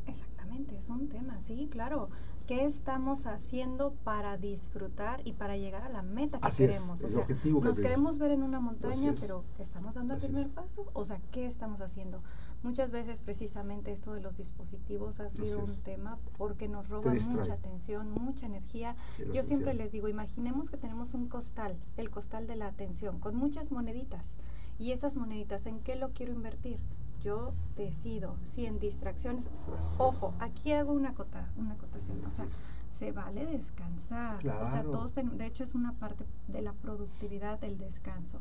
Exactamente, 0.08 0.78
es 0.78 0.90
un 0.90 1.08
tema, 1.08 1.40
sí, 1.42 1.68
claro. 1.72 2.10
¿Qué 2.48 2.66
estamos 2.66 3.28
haciendo 3.28 3.94
para 4.04 4.36
disfrutar 4.38 5.22
y 5.24 5.34
para 5.34 5.56
llegar 5.56 5.84
a 5.84 5.90
la 5.90 6.02
meta 6.02 6.40
que 6.40 6.50
queremos? 6.50 7.00
Es, 7.00 7.16
o 7.16 7.24
sea, 7.24 7.28
nos 7.62 7.80
queremos 7.80 8.18
ver 8.18 8.32
en 8.32 8.42
una 8.42 8.60
montaña, 8.60 9.14
pero 9.20 9.44
¿estamos 9.60 9.94
dando 9.94 10.16
el 10.16 10.20
primer 10.20 10.50
paso? 10.50 10.88
O 10.94 11.06
sea, 11.06 11.22
¿qué 11.32 11.46
estamos 11.46 11.80
haciendo? 11.80 12.24
Muchas 12.62 12.92
veces 12.92 13.22
precisamente 13.22 13.92
esto 13.92 14.14
de 14.14 14.20
los 14.20 14.36
dispositivos 14.36 15.22
ha 15.22 15.30
sido 15.30 15.64
un 15.64 15.78
tema 15.78 16.18
porque 16.38 16.68
nos 16.68 16.90
roba 16.90 17.14
mucha 17.14 17.54
atención, 17.54 18.12
mucha 18.12 18.46
energía. 18.46 18.96
Yo 19.34 19.44
siempre 19.44 19.74
les 19.74 19.92
digo, 19.92 20.10
imaginemos 20.10 20.70
que 20.70 20.78
tenemos 20.78 21.14
un 21.14 21.28
costal, 21.30 21.78
el 21.96 22.10
costal 22.10 22.48
de 22.48 22.58
la 22.58 22.68
atención, 22.68 23.20
con 23.20 23.36
muchas 23.36 23.72
moneditas. 23.72 24.36
Y 24.78 24.92
esas 24.92 25.16
moneditas, 25.16 25.66
¿en 25.68 25.80
qué 25.80 25.96
lo 25.96 26.10
quiero 26.10 26.34
invertir? 26.34 26.80
Yo 27.22 27.54
decido 27.76 28.36
si 28.44 28.66
en 28.66 28.80
distracciones, 28.80 29.50
ojo, 29.98 30.34
aquí 30.40 30.72
hago 30.72 30.94
una, 30.94 31.14
cota, 31.14 31.50
una 31.58 31.74
acotación, 31.74 32.24
o 32.26 32.32
sea, 32.32 32.46
se 32.90 33.12
vale 33.12 33.46
descansar. 33.46 34.38
O 34.38 34.70
sea, 34.70 34.84
todos 34.84 35.16
de 35.16 35.46
hecho 35.46 35.64
es 35.64 35.76
una 35.76 35.94
parte 35.94 36.26
de 36.48 36.62
la 36.62 36.74
productividad 36.74 37.60
del 37.60 37.78
descanso. 37.78 38.40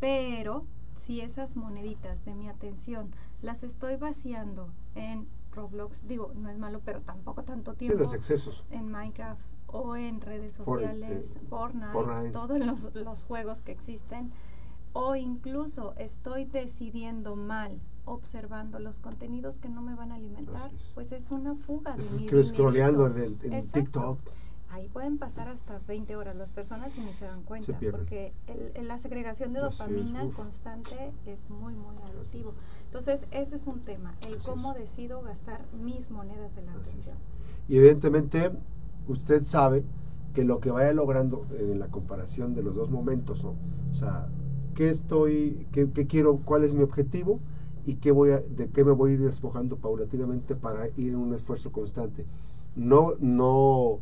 Pero 0.00 0.64
si 1.10 1.20
esas 1.20 1.56
moneditas 1.56 2.24
de 2.24 2.36
mi 2.36 2.48
atención 2.48 3.10
las 3.42 3.64
estoy 3.64 3.96
vaciando 3.96 4.68
en 4.94 5.26
Roblox, 5.50 6.06
digo, 6.06 6.30
no 6.36 6.48
es 6.50 6.56
malo, 6.56 6.82
pero 6.84 7.00
tampoco 7.00 7.42
tanto 7.42 7.74
tiempo. 7.74 7.98
los 7.98 8.14
excesos. 8.14 8.64
En 8.70 8.92
Minecraft 8.92 9.44
o 9.66 9.96
en 9.96 10.20
redes 10.20 10.54
sociales, 10.54 11.34
eh, 11.34 11.40
Fortnite, 11.48 12.30
todos 12.30 12.60
los, 12.60 12.94
los 12.94 13.24
juegos 13.24 13.60
que 13.62 13.72
existen, 13.72 14.30
o 14.92 15.16
incluso 15.16 15.94
estoy 15.96 16.44
decidiendo 16.44 17.34
mal 17.34 17.80
observando 18.04 18.78
los 18.78 19.00
contenidos 19.00 19.56
que 19.56 19.68
no 19.68 19.82
me 19.82 19.96
van 19.96 20.12
a 20.12 20.14
alimentar, 20.14 20.70
pues 20.94 21.10
es 21.10 21.32
una 21.32 21.56
fuga 21.56 21.96
de 21.96 22.04
mi 22.04 22.44
scrolleando 22.44 23.08
en, 23.08 23.36
en 23.42 23.68
TikTok 23.68 24.20
ahí 24.70 24.88
pueden 24.88 25.18
pasar 25.18 25.48
hasta 25.48 25.80
20 25.86 26.16
horas 26.16 26.36
las 26.36 26.50
personas 26.50 26.96
y 26.96 27.00
ni 27.00 27.12
se 27.12 27.26
dan 27.26 27.42
cuenta, 27.42 27.78
porque 27.90 28.32
la 28.82 28.98
segregación 28.98 29.52
de 29.52 29.60
dopamina 29.60 30.26
constante 30.36 31.12
es 31.26 31.48
muy, 31.50 31.74
muy 31.74 31.96
alusivo. 32.02 32.54
Entonces, 32.86 33.26
ese 33.30 33.56
es 33.56 33.66
un 33.66 33.80
tema, 33.80 34.14
el 34.28 34.38
cómo 34.38 34.74
decido 34.74 35.22
gastar 35.22 35.60
mis 35.82 36.10
monedas 36.10 36.54
de 36.56 36.62
la 36.62 36.72
atención. 36.72 37.16
Y 37.68 37.76
evidentemente, 37.76 38.52
usted 39.08 39.44
sabe 39.44 39.84
que 40.34 40.44
lo 40.44 40.60
que 40.60 40.70
vaya 40.70 40.92
logrando 40.92 41.44
en 41.58 41.78
la 41.78 41.88
comparación 41.88 42.54
de 42.54 42.62
los 42.62 42.74
dos 42.74 42.90
momentos, 42.90 43.42
¿no? 43.42 43.54
O 43.90 43.94
sea, 43.94 44.28
¿qué 44.74 44.90
estoy, 44.90 45.66
qué, 45.72 45.90
qué 45.90 46.06
quiero, 46.06 46.38
cuál 46.38 46.64
es 46.64 46.72
mi 46.72 46.82
objetivo? 46.82 47.40
y 47.86 47.96
qué 47.96 48.10
voy 48.10 48.30
a, 48.30 48.40
de 48.40 48.68
qué 48.68 48.84
me 48.84 48.92
voy 48.92 49.12
a 49.12 49.14
ir 49.14 49.20
despojando 49.22 49.76
paulatinamente 49.76 50.54
para 50.54 50.88
ir 50.88 51.08
en 51.08 51.16
un 51.16 51.34
esfuerzo 51.34 51.72
constante. 51.72 52.26
No, 52.76 53.14
no, 53.18 54.00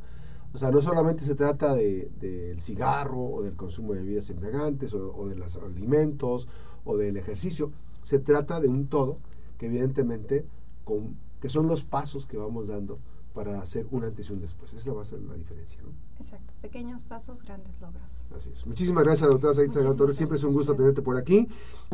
o 0.52 0.58
sea, 0.58 0.70
no 0.70 0.80
solamente 0.80 1.24
se 1.24 1.34
trata 1.34 1.74
del 1.74 2.11
de, 2.20 2.56
cigarro 2.61 3.22
o 3.22 3.42
del 3.42 3.54
consumo 3.54 3.92
de 3.92 4.00
bebidas 4.00 4.30
embriagantes 4.30 4.94
o, 4.94 5.28
de 5.28 5.37
los 5.37 5.56
alimentos 5.56 6.48
o 6.84 6.96
del 6.96 7.16
ejercicio, 7.16 7.70
se 8.02 8.18
trata 8.18 8.61
de 8.61 8.68
un 8.68 8.87
todo 8.88 9.18
que 9.58 9.66
evidentemente 9.66 10.46
con, 10.84 11.16
que 11.40 11.48
son 11.48 11.66
los 11.66 11.84
pasos 11.84 12.26
que 12.26 12.38
vamos 12.38 12.68
dando 12.68 12.98
para 13.34 13.61
hacer 13.61 13.87
un 13.90 14.04
antes 14.04 14.30
y 14.30 14.32
un 14.32 14.40
después. 14.40 14.72
Esa 14.72 14.92
va 14.92 15.02
a 15.02 15.04
ser 15.04 15.20
la 15.20 15.34
diferencia. 15.34 15.78
¿no? 15.82 15.90
Exacto, 16.18 16.52
pequeños 16.61 17.04
pasos, 17.04 17.42
grandes 17.42 17.80
logros. 17.80 18.22
Así 18.37 18.50
es. 18.50 18.66
Muchísimas 18.66 19.04
gracias, 19.04 19.30
doctora 19.30 19.54
Saita 19.54 19.74
Sagrado 19.74 19.94
Torres. 19.94 20.16
Siempre 20.16 20.38
es 20.38 20.44
un 20.44 20.54
gusto 20.54 20.74
tenerte 20.74 21.02
por 21.02 21.16
aquí. 21.16 21.46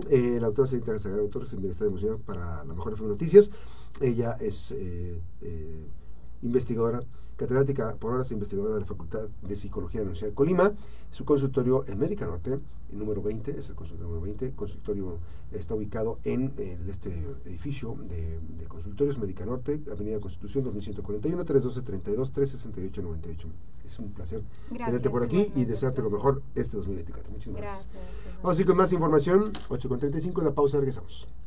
Eh, 0.08 0.38
la 0.40 0.46
doctora 0.46 0.68
Saita 0.68 0.98
Sagrado 0.98 1.28
Torres 1.28 1.52
en 1.52 1.60
Bienestar 1.60 1.88
Emocional 1.88 2.18
para 2.18 2.64
la 2.64 2.72
Mejor 2.72 2.98
Noticias. 3.02 3.50
Ella 4.00 4.36
es 4.40 4.72
eh, 4.72 5.20
eh, 5.42 5.86
investigadora 6.42 7.02
catedrática 7.36 7.94
por 7.96 8.14
horas 8.14 8.30
investigadora 8.30 8.74
de 8.74 8.80
la 8.80 8.86
Facultad 8.86 9.28
de 9.42 9.56
Psicología 9.56 10.00
de 10.00 10.04
la 10.04 10.10
Universidad 10.10 10.30
de 10.30 10.34
Colima. 10.34 10.72
Su 11.10 11.24
consultorio 11.24 11.84
en 11.86 11.98
Médica 11.98 12.26
Norte, 12.26 12.58
el 12.92 12.98
número 12.98 13.22
20, 13.22 13.58
es 13.58 13.68
el 13.68 13.74
consultorio 13.74 14.08
número 14.08 14.22
20. 14.22 14.46
El 14.46 14.54
consultorio 14.54 15.18
está 15.52 15.74
ubicado 15.74 16.18
en 16.24 16.52
este 16.88 17.10
edificio 17.44 17.96
de, 18.08 18.66
consultorios 18.66 19.18
Médica 19.18 19.46
Norte, 19.46 19.80
Avenida 19.90 20.18
Constitución 20.20 20.64
2141, 20.64 21.44
312-32, 21.44 22.32
368-98. 22.32 23.46
Es 23.84 23.98
un 23.98 24.12
placer 24.12 24.42
tenerte 24.70 25.10
por 25.10 25.22
aquí 25.22 25.52
y 25.54 25.64
desearte 25.64 26.02
lo 26.02 26.10
mejor 26.10 26.42
este 26.54 26.76
2024. 26.76 27.30
Muchísimas 27.30 27.60
gracias. 27.60 27.88
gracias. 27.92 28.42
Vamos 28.42 28.58
a 28.58 28.60
ir 28.60 28.66
con 28.66 28.76
más 28.76 28.92
información. 28.92 29.52
8.35 29.68 30.38
en 30.38 30.44
la 30.44 30.54
pausa, 30.54 30.78
regresamos. 30.78 31.28